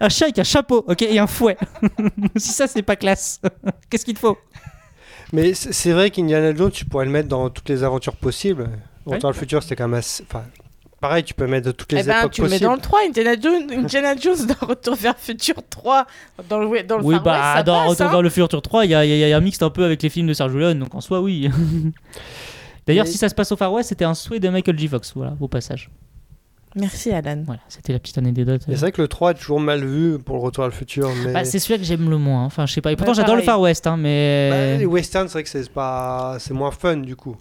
[0.00, 1.56] un chat avec un chapeau, ok, et un fouet.
[2.36, 3.40] si ça, c'est pas classe,
[3.88, 4.36] qu'est-ce qu'il te faut?
[5.32, 8.68] Mais c'est vrai qu'Indiana Jones, tu pourrais le mettre dans toutes les aventures possibles.
[9.06, 10.24] Retour le futur, c'était quand même assez.
[10.28, 10.42] Enfin,
[11.02, 12.70] pareil, tu peux mettre de toutes les Eh ben, époques tu le mets possibles.
[12.70, 16.06] dans le 3, Indiana Jones, Indiana Jones dans Retour vers le futur 3,
[16.48, 18.10] dans le, dans le Oui, Far bah, West, ça dans passe, Retour hein.
[18.10, 19.60] vers le futur 3, il y a, il y a- il y a un mix
[19.60, 21.50] un peu avec les films de Sergio Leone, donc en soi, oui.
[22.86, 24.88] D'ailleurs, si ça se passe au Far West, c'était un souhait de Michael J.
[24.88, 25.90] Fox, voilà, au passage.
[26.74, 27.42] Merci Alan.
[27.44, 28.62] Voilà, c'était la petite anecdote.
[28.66, 31.10] C'est vrai que le 3 est toujours mal vu pour le Retour vers le futur.
[31.26, 31.32] Mais...
[31.32, 32.90] Bah, c'est celui que j'aime le moins, enfin, je sais pas.
[32.90, 33.42] Et pourtant, Ouais, j'adore le.
[33.42, 34.78] Far West, hein, Bah, mais.
[34.78, 36.36] les westerns, c'est vrai que c'est pas...
[36.40, 37.36] c'est moins fun du coup.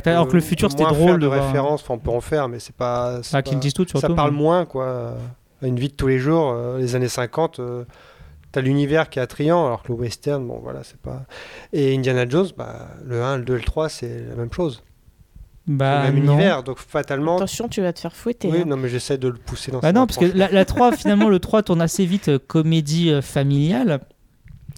[0.00, 2.20] Bah, alors que le Euh, futur, c'était drôle faire de de enfin, on peut en
[2.20, 3.18] faire, mais c'est pas.
[3.18, 5.14] Bah, pas- Clint Eastwood, Ça surtout, parle mais- moins, quoi.
[5.62, 7.84] À Une vie de tous les jours, euh, les années 50, euh,
[8.50, 11.22] t'as l'univers qui est attrayant, alors que le western, bon voilà, c'est pas.
[11.72, 14.82] Et Indiana Jones, bah, le 1, le 2 et le 3, c'est la même chose.
[15.68, 16.32] Bah, le même non.
[16.32, 17.36] univers, donc fatalement.
[17.36, 18.48] Attention, tu vas te faire fouetter.
[18.50, 18.64] Oui, hein.
[18.66, 20.90] non, mais j'essaie de le pousser dans Bah ce non, parce que la, la 3,
[20.96, 24.00] finalement, le 3 tourne assez vite euh, comédie euh, familiale.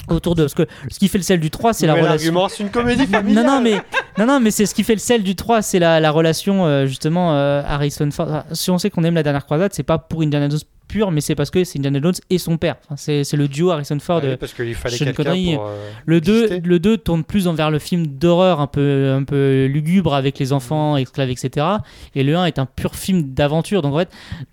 [0.09, 0.43] Autour de.
[0.43, 2.49] Parce que ce qui fait le sel du 3, c'est la relation.
[2.49, 3.47] c'est une comédie Non, familiale.
[3.47, 3.81] non, mais,
[4.19, 6.67] non, non, mais c'est ce qui fait le sel du 3, c'est la, la relation,
[6.67, 8.45] euh, justement, euh, Harrison Ford.
[8.53, 10.61] Si on sait qu'on aime la dernière croisade, c'est pas pour Indiana Jones
[10.95, 12.77] pur, mais c'est parce que c'est Indiana Jones et son père.
[12.85, 14.21] Enfin, c'est c'est le duo Harrison Ford.
[14.23, 15.55] Ah oui, euh, parce qu'il fallait Sean Connery.
[15.57, 16.61] pour, euh, le, 2, exister.
[16.69, 20.53] le 2 tourne plus envers le film d'horreur un peu, un peu lugubre avec les
[20.53, 21.67] enfants, esclaves, etc.
[22.15, 23.83] Et le 1 est un pur film d'aventure.
[23.83, 24.11] Donc en fait,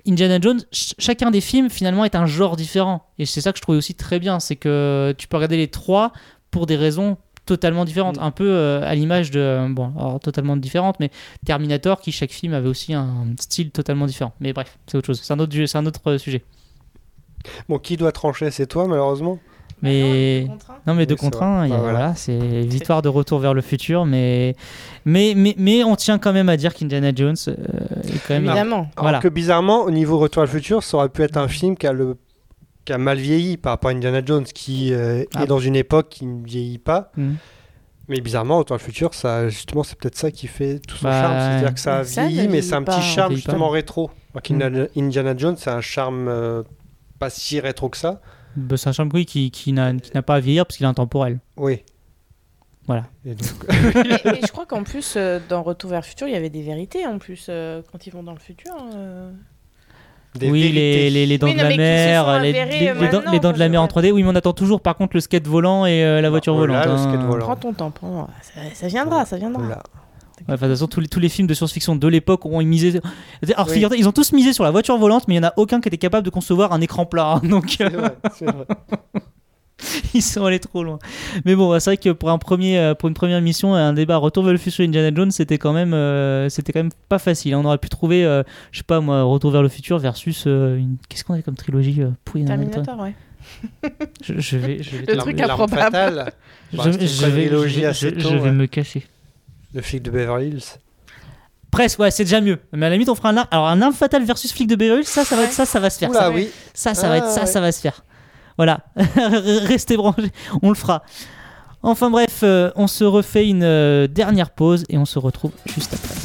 [0.07, 3.05] Indiana Jones, ch- chacun des films finalement est un genre différent.
[3.19, 5.67] Et c'est ça que je trouvais aussi très bien, c'est que tu peux regarder les
[5.67, 6.11] trois
[6.49, 8.23] pour des raisons totalement différentes, Mm.
[8.23, 11.09] un peu euh, à l'image de bon, alors totalement différentes, mais
[11.45, 14.33] Terminator qui chaque film avait aussi un style totalement différent.
[14.39, 16.43] Mais bref, c'est autre chose, c'est un autre, c'est un autre euh, sujet.
[17.67, 18.51] Bon, qui doit trancher?
[18.51, 19.39] C'est toi, malheureusement?
[19.83, 20.45] Mais
[20.85, 21.91] non, mais deux c'est contre un, Bah, voilà.
[21.91, 24.55] voilà, c'est victoire de retour vers le futur, mais
[25.05, 27.55] mais mais, mais on tient quand même à dire qu'Indiana Jones euh,
[28.07, 28.75] est quand même Évidemment.
[28.81, 29.19] Alors Voilà.
[29.19, 31.87] que bizarrement, au niveau Retour à le futur, ça aurait pu être un film qui
[31.87, 32.15] a, le...
[32.91, 35.43] qui a mal vieilli par rapport à Indiana Jones, qui euh, Ah.
[35.43, 37.11] est dans une époque qui ne vieillit pas.
[37.17, 37.37] Mhm.
[38.07, 41.05] Mais bizarrement, Retour à le futur, ça, justement, c'est peut-être ça qui fait tout son
[41.05, 41.33] Bah, charme.
[41.39, 43.51] C'est-à-dire que ça ça ne vieilli, mais vieillit c'est un petit charme vieillit pas.
[43.51, 44.11] justement rétro.
[44.43, 46.63] Qu'Indiana Indiana Jones, c'est un charme euh,
[47.19, 48.19] pas si rétro que ça.
[48.57, 50.85] Bah, c'est un charme oui, qui, qui n'a qui n'a pas à vieillir parce qu'il
[50.85, 51.39] est intemporel.
[51.55, 51.83] Oui.
[52.87, 53.05] Voilà.
[53.23, 56.33] Et donc, et, et je crois qu'en plus, euh, dans Retour vers le futur, il
[56.33, 58.73] y avait des vérités en plus euh, quand ils vont dans le futur.
[58.95, 59.31] euh.
[60.35, 63.17] Des oui, les, les, les dents Oui, de la mer, les, les- euh, les dents,
[63.17, 64.11] maintenant, les dents de la mer en que- 3D.
[64.11, 66.65] Oui, mais on attend toujours par contre le skate volant et euh, la voiture oh
[66.65, 66.85] là, volante.
[66.85, 66.97] le hein.
[67.13, 67.45] skate volant.
[67.45, 68.29] Prends ton temps, prends...
[68.41, 69.61] ça, ça viendra, ça viendra.
[69.61, 69.75] Ouais,
[70.47, 72.99] de toute façon, tous les, tous les films de science-fiction de l'époque ont misé.
[73.53, 73.73] Alors, Oui.
[73.73, 75.81] figure-toi, ils ont tous misé sur la voiture volante, mais il n'y en a aucun
[75.81, 77.33] qui était capable de concevoir un écran plat.
[77.33, 77.41] hein.
[77.47, 78.65] donc, C'est vrai, c'est vrai.
[80.13, 80.99] ils sont allés trop loin.
[81.45, 84.17] Mais bon, c'est vrai que pour, un premier, euh, pour une première mission, un débat
[84.17, 87.55] Retour vers le futur Indiana Jones, c'était quand même, euh, c'était quand même pas facile.
[87.55, 90.77] On aurait pu trouver, euh, je sais pas moi, Retour vers le futur versus euh,
[90.77, 90.97] une.
[91.09, 93.13] Qu'est-ce qu'on a comme trilogie euh, Jones Terminator, ouais.
[94.23, 95.81] je, je vais, je vais, Le truc improbable.
[95.81, 96.33] fatale.
[96.71, 97.79] je, Bah, je vais, tôt, je
[98.35, 98.51] vais ouais.
[98.51, 99.05] me cacher.
[99.73, 100.77] Le flic de Beverly Hills.
[101.71, 102.59] Presque, ouais, c'est déjà mieux.
[102.73, 103.47] Mais à la limite, on fera un arme.
[103.49, 105.79] Alors, un arme fatale versus flic de Beverly Hills, ça, ça va, être, ça, ça
[105.79, 106.09] va se faire.
[106.09, 106.49] Oula, ça, oui.
[106.73, 108.03] ça, ça va être, ça, Ah, ça va se faire.
[108.57, 110.31] Voilà, restez branchés,
[110.61, 111.03] on le fera.
[111.83, 115.93] Enfin bref, euh, on se refait une euh, dernière pause et on se retrouve juste
[115.93, 116.15] après.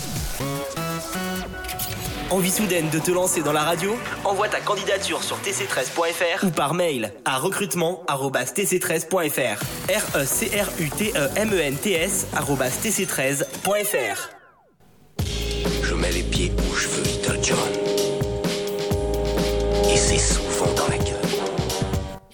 [2.29, 3.97] Envie soudaine de te lancer dans la radio?
[4.24, 9.62] Envoie ta candidature sur tc13.fr ou par mail à recrutement@tc13.fr.
[9.89, 14.31] R E C R U T E M E N T S arobase tc13.fr.
[15.85, 17.57] Je mets les pieds où je veux, Little John.
[19.89, 20.18] Et c'est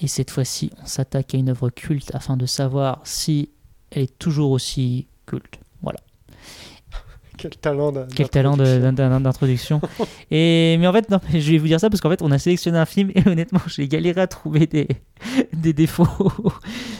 [0.02, 3.50] Et cette fois-ci, on s'attaque à une œuvre culte afin de savoir si
[3.90, 5.58] elle est toujours aussi culte.
[5.80, 6.00] Voilà.
[7.38, 8.56] Quel talent Quel d'introduction.
[8.56, 9.80] d'in- d'in- d'introduction.
[10.30, 12.38] et mais en fait, non, je vais vous dire ça parce qu'en fait, on a
[12.38, 14.88] sélectionné un film et honnêtement, j'ai galéré à trouver des,
[15.52, 16.06] des défauts.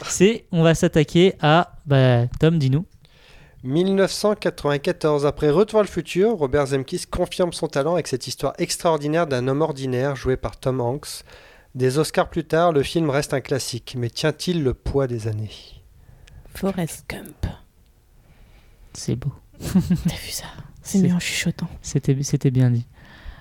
[0.05, 2.85] C'est, on va s'attaquer à, bah, Tom, dis-nous.
[3.63, 9.25] 1994, après Retour vers le futur, Robert Zemkis confirme son talent avec cette histoire extraordinaire
[9.27, 11.23] d'un homme ordinaire joué par Tom Hanks.
[11.75, 15.49] Des Oscars plus tard, le film reste un classique, mais tient-il le poids des années?
[16.53, 17.47] Forrest Gump.
[18.93, 19.33] C'est beau.
[19.59, 20.45] T'as vu ça?
[20.83, 21.69] C'est mieux en chuchotant.
[21.81, 22.85] C'était, c'était bien dit.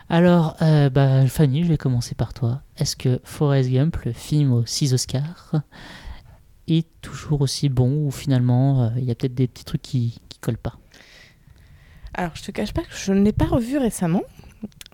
[0.09, 2.63] Alors, euh, bah, Fanny, je vais commencer par toi.
[2.79, 5.63] Est-ce que Forrest Gump, le film aux 6 Oscars,
[6.69, 10.21] est toujours aussi bon ou finalement euh, il y a peut-être des petits trucs qui,
[10.31, 10.79] qui collent pas?
[12.15, 14.23] Alors, je te cache pas que je ne l'ai pas revu récemment.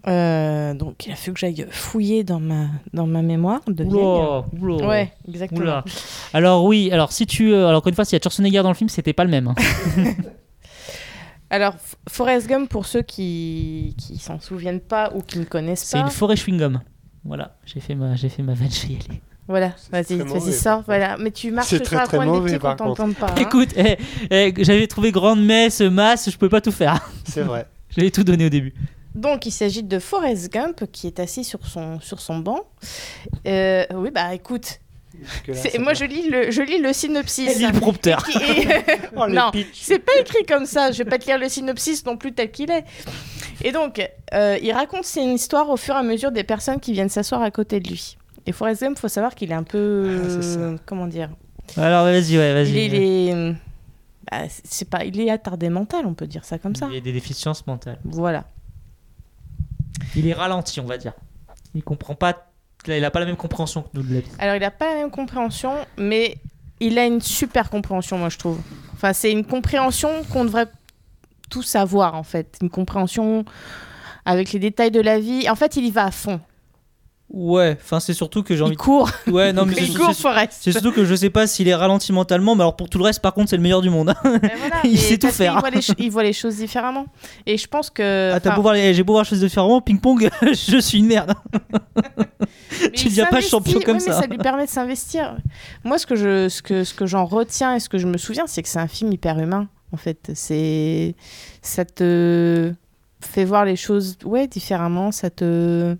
[0.06, 3.84] Euh, donc, il a fallu que j'aille fouiller dans ma, dans ma mémoire de.
[3.84, 4.86] Oula, oula.
[4.86, 5.60] Ouais, exactement.
[5.60, 5.84] Oula.
[6.32, 8.68] Alors oui, alors si tu, euh, alors encore une fois, s'il y a Schwarzenegger dans
[8.68, 9.48] le film, c'était pas le même.
[9.48, 9.54] hein.
[11.50, 11.74] Alors,
[12.08, 16.04] Forrest Gump, pour ceux qui qui s'en souviennent pas ou qui ne connaissent C'est pas,
[16.04, 16.80] une forêt chewing-gum.
[17.24, 19.20] Voilà, j'ai fait ma, j'ai fait ma vanne, je vais y aller.
[19.48, 21.16] voilà, vas-y, vas-y, sors, voilà.
[21.18, 23.12] Mais tu marches C'est sur très, la très pointe des mauvais, pieds par quand t'entends
[23.14, 23.30] pas.
[23.32, 23.34] hein.
[23.40, 23.96] Écoute, eh,
[24.30, 27.00] eh, j'avais trouvé grande messe, masse, je pouvais pas tout faire.
[27.24, 27.66] C'est vrai.
[27.96, 28.74] J'avais tout donné au début.
[29.18, 32.60] Donc, il s'agit de Forrest Gump qui est assis sur son, sur son banc.
[33.46, 34.78] Euh, oui, bah écoute,
[35.80, 37.50] moi je lis le, je lis le synopsis.
[37.50, 38.24] Elle lit le prompteur.
[38.26, 38.84] Qui est-
[39.16, 40.92] Oh, le non, c'est pas écrit comme ça.
[40.92, 42.84] Je vais pas te lire le synopsis non plus tel qu'il est.
[43.64, 44.00] Et donc,
[44.34, 47.42] euh, il raconte une histoire au fur et à mesure des personnes qui viennent s'asseoir
[47.42, 48.16] à côté de lui.
[48.46, 50.20] Et Forrest Gump, faut savoir qu'il est un peu,
[50.60, 51.30] Ah, comment dire,
[51.76, 52.70] Alors vas-y, ouais, vas-y.
[52.70, 52.94] il est, il
[53.30, 53.54] est-
[54.30, 56.86] bah, c'est pas, il est attardé mental, on peut dire ça comme ça.
[56.90, 57.98] Il y a des déficiences mentales.
[58.04, 58.44] Voilà.
[60.16, 61.12] Il est ralenti, on va dire.
[61.74, 62.50] Il comprend pas.
[62.86, 64.30] Il a pas la même compréhension que nous de la vie.
[64.38, 66.38] Alors, il n'a pas la même compréhension, mais
[66.80, 68.60] il a une super compréhension, moi, je trouve.
[68.94, 70.68] Enfin, c'est une compréhension qu'on devrait
[71.50, 72.56] tous avoir, en fait.
[72.62, 73.44] Une compréhension
[74.24, 75.48] avec les détails de la vie.
[75.50, 76.40] En fait, il y va à fond.
[77.30, 78.72] Ouais, enfin c'est surtout que j'ai envie.
[78.72, 79.10] Il court.
[79.26, 80.58] de- Ouais, non mais il court, Forrest.
[80.62, 83.04] c'est surtout que je sais pas s'il est ralenti mentalement, mais alors pour tout le
[83.04, 84.14] reste, par contre, c'est le meilleur du monde.
[84.24, 85.60] Ben voilà, Il sait tout faire.
[85.60, 87.04] voit les Il voit les choses différemment.
[87.44, 88.32] Et je pense que.
[88.34, 91.06] Ah, t'as beau voir les- j'ai beau voir les choses différemment, ping-pong, je suis une
[91.06, 91.34] merde.
[92.94, 94.20] tu deviens pas champion comme Ouais, mais ça.
[94.22, 95.36] ça lui permet de s'investir.
[95.84, 98.16] Moi, ce que je, ce que, ce que j'en retiens et ce que je me
[98.18, 99.68] souviens, c'est que c'est un film hyper humain.
[99.92, 101.14] En fait, c'est,
[101.62, 102.72] ça te
[103.20, 105.12] fait voir les choses, ouais, différemment.
[105.12, 105.96] Ça te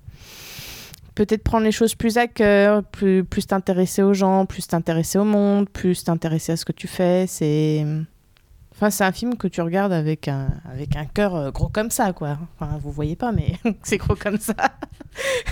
[1.18, 5.24] peut-être prendre les choses plus à cœur, plus, plus t'intéresser aux gens, plus t'intéresser au
[5.24, 7.26] monde, plus t'intéresser à ce que tu fais.
[7.26, 7.84] C'est,
[8.72, 11.90] enfin, c'est un film que tu regardes avec un, avec un cœur euh, gros comme
[11.90, 12.38] ça, quoi.
[12.54, 14.54] Enfin, vous voyez pas, mais c'est gros comme ça.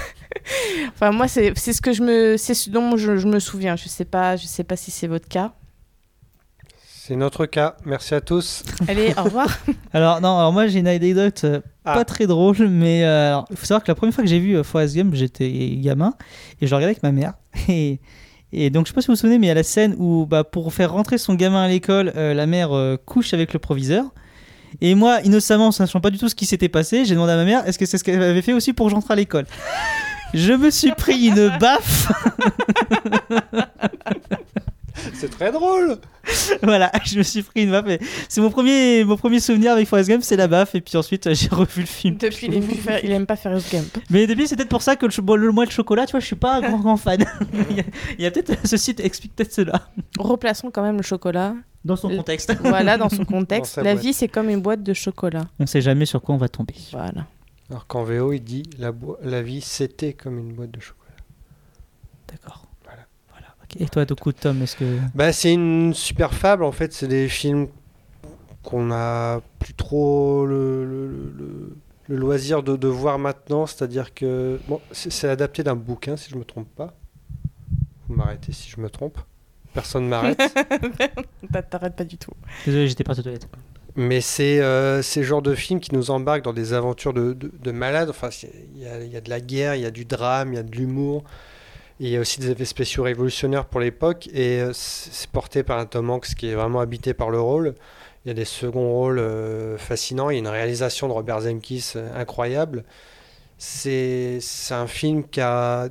[0.91, 3.75] enfin, moi, c'est, c'est ce que je me, c'est ce dont je, je me souviens.
[3.75, 5.53] Je sais pas, je sais pas si c'est votre cas.
[7.07, 7.77] C'est notre cas.
[7.85, 8.63] Merci à tous.
[8.89, 9.49] Allez, au revoir.
[9.93, 11.95] Alors non, alors moi j'ai une anecdote euh, Ah.
[11.95, 14.41] pas très drôle, mais euh, alors, il faut savoir que la première fois que j'ai
[14.41, 16.15] vu euh, Forrest Gump, j'étais gamin
[16.61, 17.35] et je le regardais avec ma mère.
[17.69, 18.01] Et,
[18.53, 19.95] et donc je sais pas si vous vous souvenez, mais il y a la scène
[19.99, 23.53] où bah, pour faire rentrer son gamin à l'école, euh, la mère euh, couche avec
[23.53, 24.05] le proviseur.
[24.81, 27.45] Et moi, innocemment, sachant pas du tout ce qui s'était passé, j'ai demandé à ma
[27.45, 29.47] mère est-ce que c'est ce qu'elle avait fait aussi pour que j'entre à l'école?
[30.35, 32.13] Je me suis pris une baffe.
[35.15, 35.99] C'est très drôle.
[36.63, 37.87] voilà, je me suis pris une baffe.
[38.29, 40.75] C'est mon premier, mon premier souvenir avec Forrest Gump, c'est la baffe.
[40.75, 42.17] Et puis ensuite, j'ai revu le film.
[42.17, 43.99] Depuis, il aime, plus faire- il aime pas Forrest Gump.
[44.11, 46.27] Mais depuis, c'est peut-être pour ça que le, le mois de chocolat, tu vois, je
[46.27, 47.25] suis pas un grand, grand fan.
[48.19, 49.89] il y a, peut-être, ceci explique peut-être cela.
[50.19, 51.55] Replaçons quand même le chocolat.
[51.85, 52.53] Dans son Euh, contexte.
[52.63, 53.77] Voilà, dans son contexte.
[53.77, 54.05] Dans La boîte.
[54.05, 55.47] vie, c'est comme une boîte de chocolat.
[55.61, 56.75] On sait jamais sur quoi on va tomber.
[56.91, 57.27] Voilà.
[57.71, 58.91] Alors qu'en VO, il dit la,
[59.23, 61.13] la vie, c'était comme une boîte de chocolat.
[62.29, 62.66] D'accord.
[63.81, 64.85] Et toi, du coup, Tom, est-ce que.
[65.15, 66.93] Bah, c'est une super fable, en fait.
[66.93, 67.69] C'est des films
[68.63, 71.77] qu'on a plus trop le, le- le- le-
[72.09, 73.67] le loisir de, de voir maintenant.
[73.67, 74.59] C'est-à-dire que.
[74.69, 76.95] Bon, c'est adapté d'un bouquin, si je me trompe pas.
[78.09, 79.19] Vous m'arrêtez si je me trompe.
[79.75, 80.39] Personne m'arrête.
[81.53, 82.31] T'a- T'arrêtes pas du tout.
[82.65, 83.49] Désolé, j'étais pas aux toilettes.
[83.99, 87.51] Mais c'est euh, ces genres de films qui nous embarquent dans des aventures de, de,
[87.63, 88.11] de malades.
[88.11, 88.47] Enfin, y
[89.05, 90.71] il y a de la guerre, il y a du drame, il y a de
[90.77, 91.25] l'humour.
[91.99, 94.29] Il y a aussi des effets spéciaux révolutionnaires pour l'époque.
[94.33, 97.75] Et euh, c'est porté par un Tom Hanks qui est vraiment habité par le rôle.
[98.25, 100.29] Il y a des seconds rôles euh, fascinants.
[100.31, 102.85] Il y a une réalisation de Robert Zemeckis euh, incroyable.
[103.59, 104.41] C'est
[104.71, 105.89] un film qui a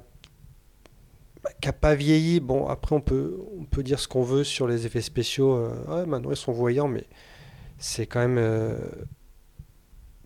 [1.61, 2.39] qui a pas vieilli.
[2.39, 5.69] Bon, après, on peut, on peut dire ce qu'on veut sur les effets spéciaux.
[5.87, 7.05] ouais, maintenant, ils sont voyants, mais
[7.77, 8.77] c'est quand même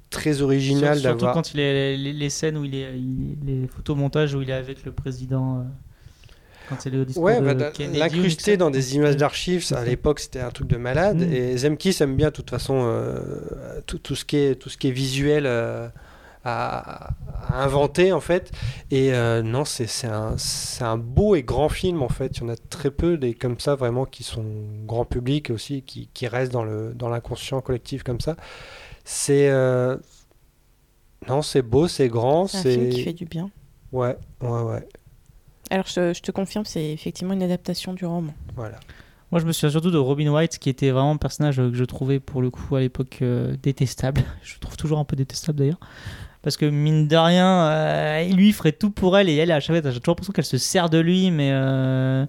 [0.09, 1.33] très original Sur- Surtout d'avoir.
[1.33, 4.53] quand il est les, les scènes où il est, il- les photomontages où il est
[4.53, 5.59] avec le président.
[5.59, 5.63] euh,
[6.69, 10.39] quand c'est le discours Ouais, bah, Kennedy l'incruster dans des images d'archives, à l'époque c'était
[10.41, 11.17] un truc de malade.
[11.27, 11.33] Mm.
[11.33, 14.77] Et Zemkis aime bien de toute façon euh, tout, tout ce qui est, tout ce
[14.77, 15.87] qui est visuel euh,
[16.45, 17.09] à,
[17.47, 18.51] à inventer en fait.
[18.91, 19.11] Et
[19.43, 22.37] non, c'est c'est un, c'est un beau et grand film en fait.
[22.37, 24.45] Il y en a très peu des comme ça vraiment qui sont
[24.85, 28.35] grand public aussi, qui, qui restent dans le dans l'inconscient collectif comme ça.
[29.11, 29.97] C'est euh,
[31.27, 33.49] non, c'est beau, c'est grand, C'est un film qui fait du bien.
[33.91, 34.87] ouais, ouais, ouais.
[35.71, 38.35] Alors, je te, je te confirme, c'est effectivement une adaptation du roman.
[38.55, 38.79] Voilà.
[39.31, 41.83] Moi, je me souviens surtout de Robin White, qui était vraiment un personnage que je
[41.85, 44.21] trouvais pour le coup à l'époque euh, détestable.
[44.43, 45.79] Je le trouve toujours un peu détestable d'ailleurs.
[46.43, 49.59] Parce que mine de rien, euh, lui, il ferait tout pour elle et elle, à
[49.59, 52.27] chaque fois, j'ai toujours l'impression qu'elle se sert de lui, mais euh,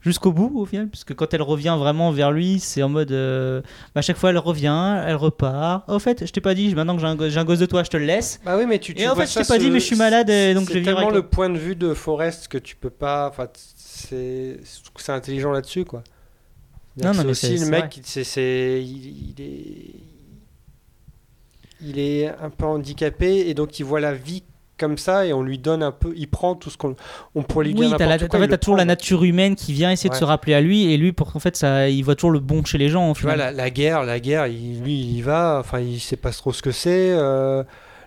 [0.00, 0.88] jusqu'au bout au final.
[0.88, 3.12] Puisque quand elle revient vraiment vers lui, c'est en mode.
[3.12, 3.62] euh,
[3.94, 5.88] à chaque fois, elle revient, elle repart.
[5.88, 7.66] Au fait, je t'ai pas dit, maintenant que j'ai un, gosse- j'ai un gosse de
[7.66, 8.40] toi, je te le laisse.
[8.44, 9.84] Bah oui, mais tu, tu Et en vois fait, je t'ai pas dit, mais je
[9.86, 11.30] suis malade et donc je c'est vais tellement avec le toi.
[11.30, 13.28] point de vue de Forrest que tu peux pas.
[13.28, 14.58] Enfin, c'est
[14.96, 16.02] c'est intelligent là-dessus, quoi.
[16.96, 19.94] Non, non, C'est mais aussi le mec, c'est, il, il est,
[21.80, 24.42] il est un peu handicapé et donc il voit la vie
[24.80, 26.96] comme ça et on lui donne un peu, il prend tout ce qu'on,
[27.36, 29.72] on pourrait lui Oui, t'as la- n'importe en fait, t'as toujours la nature humaine qui
[29.72, 32.14] vient essayer de se rappeler à lui, et lui, pour en fait, ça, il voit
[32.16, 33.12] toujours le bon chez les gens.
[33.12, 36.16] Tu vois, la, la guerre, la guerre, il- lui, il y va, enfin, il sait
[36.16, 37.12] pas trop ce que c'est.
[37.12, 37.62] euh,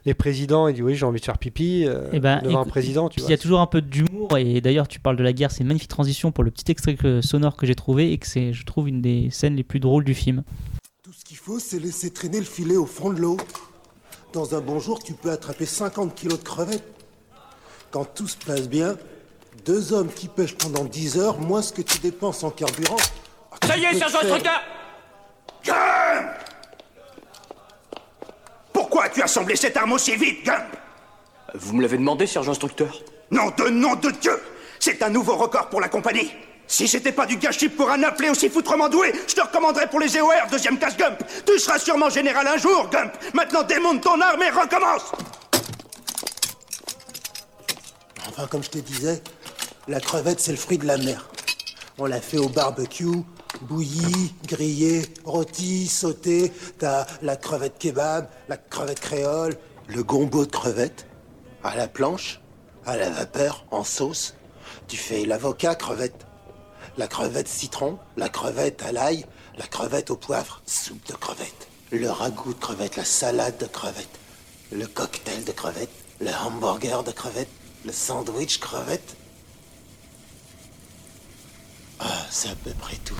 [0.05, 2.65] les présidents, il dit oui, j'ai envie de faire pipi euh, Eh ben, devant un
[2.65, 3.29] président, tu puis vois.
[3.29, 5.61] Il y a toujours un peu d'humour et d'ailleurs tu parles de la guerre, c'est
[5.61, 8.51] une magnifique transition pour le petit extrait que- sonore que j'ai trouvé et que c'est,
[8.51, 10.43] je trouve, une des scènes les plus drôles du film.
[11.17, 13.37] Ce qu'il faut, c'est laisser traîner le filet au fond de l'eau.
[14.33, 16.83] Dans un bon jour, tu peux attraper 50 kilos de crevettes.
[17.91, 18.97] Quand tout se passe bien,
[19.63, 22.97] deux hommes qui pêchent pendant 10 heures, moins ce que tu dépenses en carburant.
[23.51, 24.17] Ah, Ça y est, sergent
[25.63, 25.75] Gump
[28.73, 30.65] Pourquoi tu as assemblé cette arme aussi vite, Gump
[31.53, 34.41] Vous me l'avez demandé, sergent instructeur Nom de nom de Dieu
[34.79, 36.31] C'est un nouveau record pour la compagnie
[36.73, 39.99] Si c'était pas du gâchis pour un appelé aussi foutrement doué, je te recommanderais pour
[39.99, 44.19] les EOR, deuxième classe Gump Tu seras sûrement général un jour, Gump Maintenant démonte ton
[44.19, 45.11] arme et recommence
[48.27, 49.21] Enfin, comme je te disais,
[49.87, 51.29] la crevette, c'est le fruit de la mer.
[51.99, 53.21] On la fait au barbecue,
[53.61, 56.51] bouillie, grillée, rôtie, sautée.
[56.79, 59.59] T'as la crevette kebab, la crevette créole,
[59.89, 61.05] le gombo de crevette,
[61.63, 62.41] à la planche,
[62.87, 64.33] à la vapeur, en sauce.
[64.87, 66.25] Tu fais l'avocat crevette,
[66.97, 69.25] la crevette citron, la crevette à l'ail,
[69.57, 74.19] la crevette au poivre, soupe de crevette, le ragoût de crevette, la salade de crevette,
[74.71, 75.91] le cocktail de crevette,
[76.21, 77.49] le hamburger de crevette,
[77.85, 79.15] le sandwich crevette.
[81.99, 83.15] Ah, c'est à peu près tout.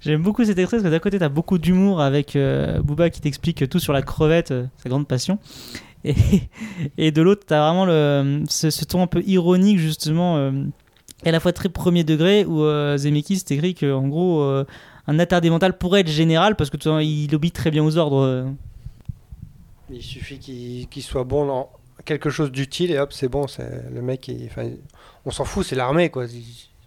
[0.00, 3.20] J'aime beaucoup cet extrait parce que d'un côté, t'as beaucoup d'humour avec euh, Booba qui
[3.20, 5.38] t'explique tout sur la crevette, euh, sa grande passion.
[6.04, 6.14] Et,
[6.98, 10.52] et de l'autre, t'as vraiment le, ce, ce ton un peu ironique, justement, euh,
[11.24, 14.64] et à la fois très premier degré, où euh, Zemeckis t'écrit qu'en gros, euh,
[15.06, 18.48] un attardé mental pourrait être général parce que vois, il obéit très bien aux ordres.
[19.90, 21.70] Il suffit qu'il soit bon dans
[22.04, 23.46] quelque chose d'utile et hop, c'est bon.
[23.92, 24.30] Le mec,
[25.24, 26.26] on s'en fout, c'est l'armée quoi.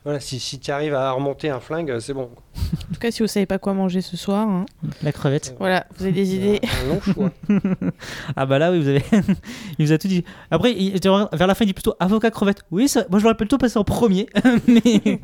[0.05, 2.29] Voilà, si, si tu arrives à remonter un flingue, c'est bon.
[2.55, 4.65] En tout cas, si vous savez pas quoi manger ce soir, hein,
[5.01, 5.55] La crevette.
[5.57, 6.61] voilà, vous avez des idées.
[6.63, 7.31] Un long choix.
[8.35, 9.03] ah bah là, oui, vous avez.
[9.79, 10.23] il vous a tout dit.
[10.51, 12.61] Après, il- vers la fin, il dit plutôt avocat crevette.
[12.69, 14.27] Oui, ça, moi je l'aurais plutôt passé en premier.
[14.67, 14.81] mais...
[15.03, 15.19] Mais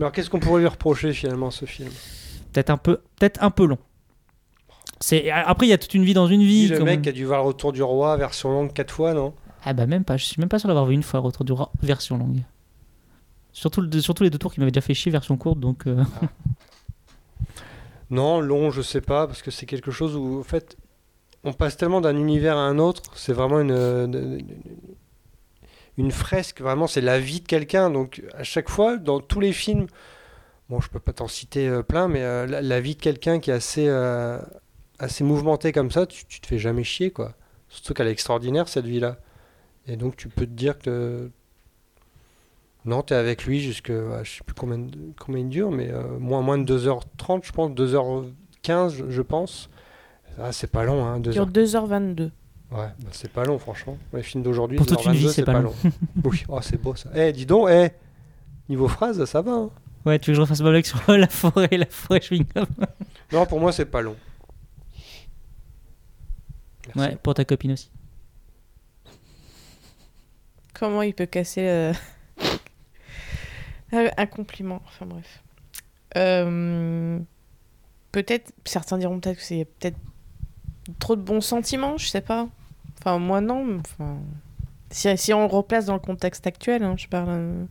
[0.00, 1.88] alors, qu'est-ce qu'on pourrait lui reprocher finalement, ce film?
[2.52, 3.78] Peut-être un peu, peut-être un peu long.
[5.00, 6.68] C'est après il y a toute une vie dans une vie.
[6.68, 9.32] Le comme- mec a dû voir le retour du roi, version longue, quatre fois, non?
[9.64, 10.18] Ah bah même pas.
[10.18, 12.42] Je suis même pas sûr d'avoir vu une fois Retour du Roi version longue.
[13.56, 15.86] Surtout, le- surtout les deux tours qui m'avaient déjà fait chier version courte, donc.
[15.86, 16.04] euh,
[18.10, 20.76] Non, long, je sais pas, parce que c'est quelque chose où, en fait,
[21.42, 24.46] on passe tellement d'un univers à un autre, c'est vraiment une, une,
[25.96, 27.90] une fresque, vraiment, c'est la vie de quelqu'un.
[27.90, 29.86] Donc, à chaque fois, dans tous les films,
[30.68, 33.50] bon, je peux pas t'en citer euh, plein, mais euh, la, vie de quelqu'un qui
[33.50, 34.38] est assez, euh,
[34.98, 37.32] assez mouvementée comme ça, tu, tu te fais jamais chier, quoi.
[37.70, 39.16] Surtout qu'elle est extraordinaire, cette vie-là.
[39.86, 41.30] Et donc, tu peux te dire que.
[42.86, 43.88] Non, t'es avec lui jusque.
[43.90, 47.44] ouais, je sais plus combien, de- combien il dure, mais euh, moins, moins de 2h30,
[47.44, 49.68] je pense, 2h15, je- je pense.
[50.40, 52.30] Ah, c'est pas long, hein, 2 Dure 2h22.
[52.70, 53.96] Ouais, bah, c'est pas long, franchement.
[54.12, 55.74] Les films d'aujourd'hui, Pour toute une 2h22, vie, c'est pas long.
[56.24, 57.10] oui, oh, c'est beau ça.
[57.14, 57.88] Eh, dis donc, eh,
[58.68, 59.52] niveau phrase, ça va.
[59.52, 59.70] hein.
[60.04, 62.66] Ouais, tu veux que je refasse ma blague sur la forêt, la forêt chewing-gum?
[63.32, 64.14] Non, pour moi, c'est pas long.
[66.94, 67.00] Merci.
[67.12, 67.90] Ouais, pour ta copine aussi.
[70.74, 71.92] Comment il peut casser euh,
[73.92, 75.42] un un compliment Enfin bref.
[76.16, 77.18] Euh,
[78.12, 79.98] Peut-être, certains diront peut-être que c'est peut-être
[80.98, 82.48] trop de bons sentiments, je sais pas.
[82.98, 83.64] Enfin, moi non.
[83.64, 84.16] mais Enfin,
[84.90, 87.28] si, si on le replace dans le contexte actuel, hein, je parle.
[87.30, 87.64] euh,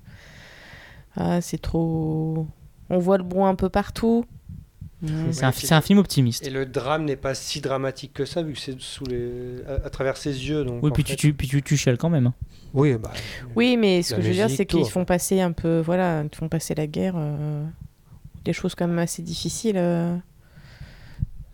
[1.15, 2.47] ah, c'est trop.
[2.89, 4.25] On voit le bon un peu partout.
[5.01, 5.31] Mm.
[5.31, 6.45] C'est un, c'est un film optimiste.
[6.45, 9.63] Et le drame n'est pas si dramatique que ça, vu que c'est sous les...
[9.67, 10.63] à, à travers ses yeux.
[10.63, 12.31] Donc, Oui, puis fait- tu, tu, puis tu, tu chiales quand même.
[12.75, 12.79] Hein.
[12.79, 13.11] Oui, bah,
[13.55, 16.35] Oui, mais ce que je veux dire, c'est qu'ils font passer un peu, voilà, ils
[16.35, 17.63] font passer la guerre, euh,
[18.43, 20.15] des choses quand même assez difficiles, euh,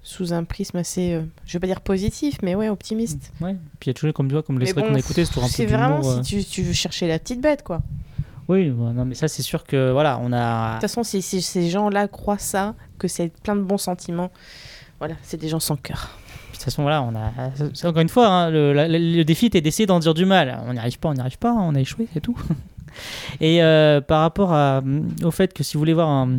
[0.04, 3.32] sous un prisme assez, euh, je vais pas dire positif, mais ouais, optimiste.
[3.40, 3.56] Ouais.
[3.80, 5.44] Puis il y a toujours, comme tu vois, comme l'extrait qu'on a écouté, c'est toujours
[5.44, 6.24] un peu C'est vraiment euh.
[6.24, 7.82] si tu, tu veux chercher la petite bête, quoi.
[8.48, 10.70] Oui, ouais, non, mais ça, c'est sûr que voilà, on a.
[10.70, 14.32] De toute façon, si, si ces gens-là croient ça, que c'est plein de bons sentiments,
[15.00, 16.18] voilà, c'est des gens sans cœur.
[16.62, 17.88] Toute façon, voilà, on a.
[17.90, 20.60] Encore une fois, hein, le, défi était d'essayer d'en dire du mal.
[20.68, 22.38] On n'y arrive pas, on n'y arrive pas, on a échoué, c'est tout.
[23.42, 24.84] Et euh, par rapport
[25.24, 26.38] au fait que si vous voulez voir un.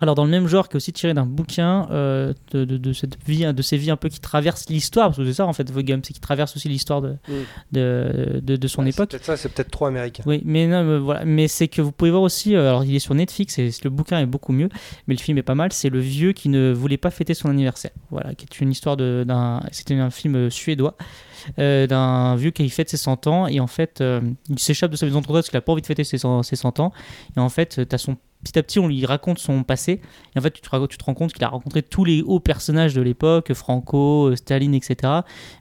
[0.00, 2.92] Alors, dans le même genre, qui est aussi tiré d'un bouquin euh, de, de, de
[2.94, 5.52] cette vie, de ces vies un peu qui traversent l'histoire, parce que c'est ça en
[5.52, 7.32] fait, Vogum, c'est qui traverse aussi l'histoire de, Mm.
[7.72, 9.10] de, de, son ouais, c'est époque.
[9.10, 10.22] peut-être ça, c'est peut-être trop américain.
[10.26, 12.54] Oui, mais non, mais voilà, mais c'est que vous pouvez voir aussi.
[12.56, 14.68] euh, alors, il est sur Netflix et le bouquin est beaucoup mieux,
[15.06, 15.72] mais le film est pas mal.
[15.72, 17.90] C'est le vieux qui ne voulait pas fêter son anniversaire.
[18.10, 19.60] Voilà, qui est une histoire d'un.
[19.72, 20.96] C'était un film suédois
[21.58, 24.96] euh, d'un vieux qui fête ses 100 ans et en fait, euh, il s'échappe de
[24.96, 26.80] sa maison de retraite parce qu'il a pas envie de fêter ses 100, ses 100
[26.80, 26.92] ans.
[27.36, 30.00] Et en fait, t'as son petit à petit, on lui raconte son passé.
[30.34, 33.02] Et en fait, tu te, rends compte qu'il a rencontré tous les hauts personnages de
[33.02, 35.12] l'époque, Franco, euh, Staline, etc.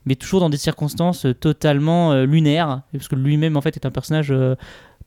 [0.06, 4.34] Mais toujours dans des circonstances totalement lunaires, parce que lui-même, en fait, est un personnage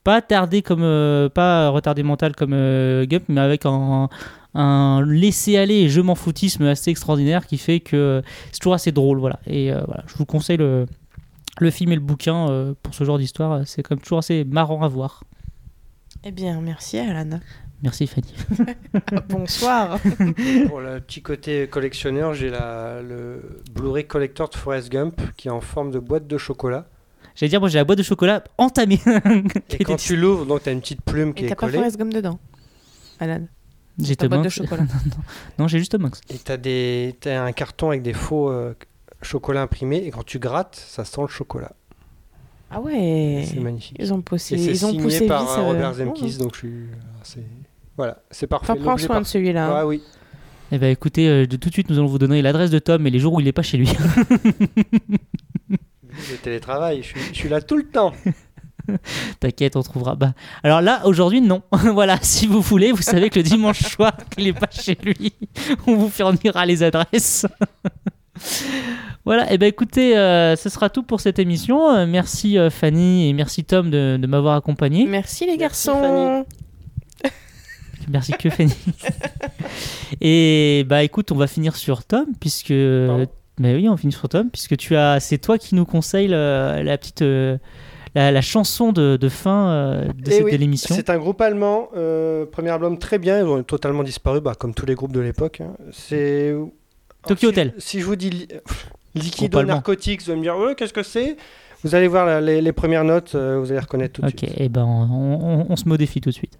[0.05, 4.09] pas tardé comme, euh, pas retardé mental comme euh, Gump, mais avec un,
[4.55, 9.19] un laisser-aller et je m'en foutisme assez extraordinaire qui fait que c'est toujours assez drôle,
[9.19, 9.41] voilà.
[9.47, 10.87] Et euh, voilà, je vous conseille le,
[11.61, 13.63] le film et le bouquin euh, pour ce genre d'histoire.
[13.67, 15.25] C'est comme toujours assez marrant à voir.
[16.25, 17.41] Eh bien, merci Alan.
[17.83, 18.33] Merci Fanny.
[19.29, 19.99] Bonsoir.
[20.69, 25.51] Pour le petit côté collectionneur, j'ai la, le Blu-ray Collector de Forrest Gump qui est
[25.51, 26.87] en forme de boîte de chocolat.
[27.35, 29.01] J'allais dire, moi j'ai la boîte de chocolat entamée.
[29.79, 31.71] Et quand tu l'ouvres, donc tu as une petite plume qui Et est t'as pas
[31.71, 31.89] collée.
[31.97, 32.39] Gump dedans,
[33.21, 33.47] Alan.
[33.99, 34.83] J'ai ta boîte de chocolat.
[34.83, 35.17] non, non.
[35.61, 36.17] Non, j'ai juste Hanks.
[36.31, 38.75] Et tu as, des, t'as un carton avec des faux euh,
[39.21, 40.03] chocolats imprimés.
[40.07, 41.73] Et quand tu grattes, ça sent le chocolat.
[42.71, 43.45] Ah ouais.
[43.47, 43.97] C'est magnifique.
[44.01, 45.97] Ils ont poussé, Et c'est ils ont signé poussé par vite, euh, euh, Robert oh.
[45.97, 46.39] Zemkis.
[46.39, 46.75] Donc je suis.
[47.23, 47.45] c'est-
[47.99, 48.73] Voilà, c'est parfait.
[48.73, 49.67] Enfin, prends soin de celui-là.
[49.67, 49.75] hein.
[49.81, 50.03] Ah oui.
[50.75, 53.07] Eh ben écoutez, euh, de tout de suite nous allons vous donner l'adresse de Tom
[53.07, 53.93] et les jours où il n'est pas chez lui.
[56.31, 58.13] Le télétravail, je suis, je suis là tout le temps.
[59.41, 60.15] T'inquiète, on trouvera.
[60.15, 61.63] Bah, alors là, aujourd'hui, non.
[61.71, 65.33] voilà, si vous voulez, vous savez que le dimanche soir, qu'il n'est pas chez lui,
[65.87, 67.47] on vous fournira les adresses.
[69.25, 71.91] voilà, et ben écoutez, euh, ce sera tout pour cette émission.
[71.91, 75.07] Euh, merci euh, Fanny et merci Tom de, de m'avoir accompagné.
[75.07, 76.45] Merci les garçons.
[78.09, 78.75] Merci que Fanny.
[80.21, 82.73] et bah écoute, on va finir sur Tom puisque.
[83.63, 86.83] Mais oui, on finit sur Tom puisque tu as, c'est toi qui nous conseille le-
[86.83, 87.23] la petite.
[87.23, 87.57] euh,
[88.15, 90.95] la, la chanson de, de fin euh, de, Eh cette, oui, l'émission.
[90.95, 94.75] C'est un groupe allemand, euh, premier album très bien, ils ont totalement disparu, bah, comme
[94.75, 95.63] tous les groupes de l'époque.
[95.63, 95.73] hein.
[95.93, 96.69] C'est Tokyo
[97.25, 97.75] Alors, si- Hotel.
[97.79, 98.49] Si je vous dis li-
[99.15, 101.39] liquido narcotics, vous allez me dire ouais, qu'est-ce que c'est?
[101.85, 104.39] Vous allez voir la- les, les premières notes, euh, vous allez reconnaître tout de Ok,
[104.41, 104.53] suite.
[104.61, 106.59] et ben on, on- on se modifie tout de suite.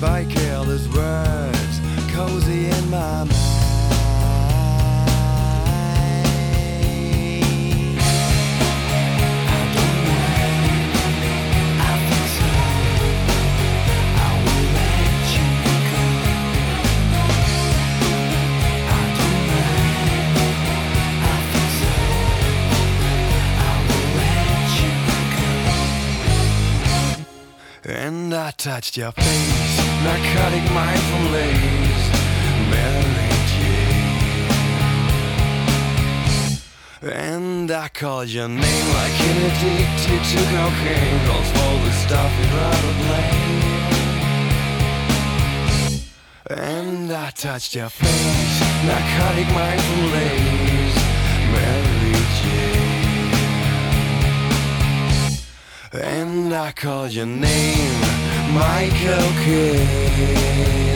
[0.00, 1.80] By careless words,
[2.12, 3.30] cozy in my mind.
[27.86, 29.63] And I touched your face,
[30.04, 32.06] narcotic mind from lace,
[32.70, 34.14] Mary Jane.
[37.02, 42.52] And I called your name like an addicted to cocaine, calls for the stuff you'd
[42.60, 43.64] rather blame.
[46.50, 50.98] And I touched your face, narcotic mind from lace,
[51.54, 52.84] Mary Jane.
[55.94, 58.23] And I called your name,
[58.54, 60.93] Michael Kidd.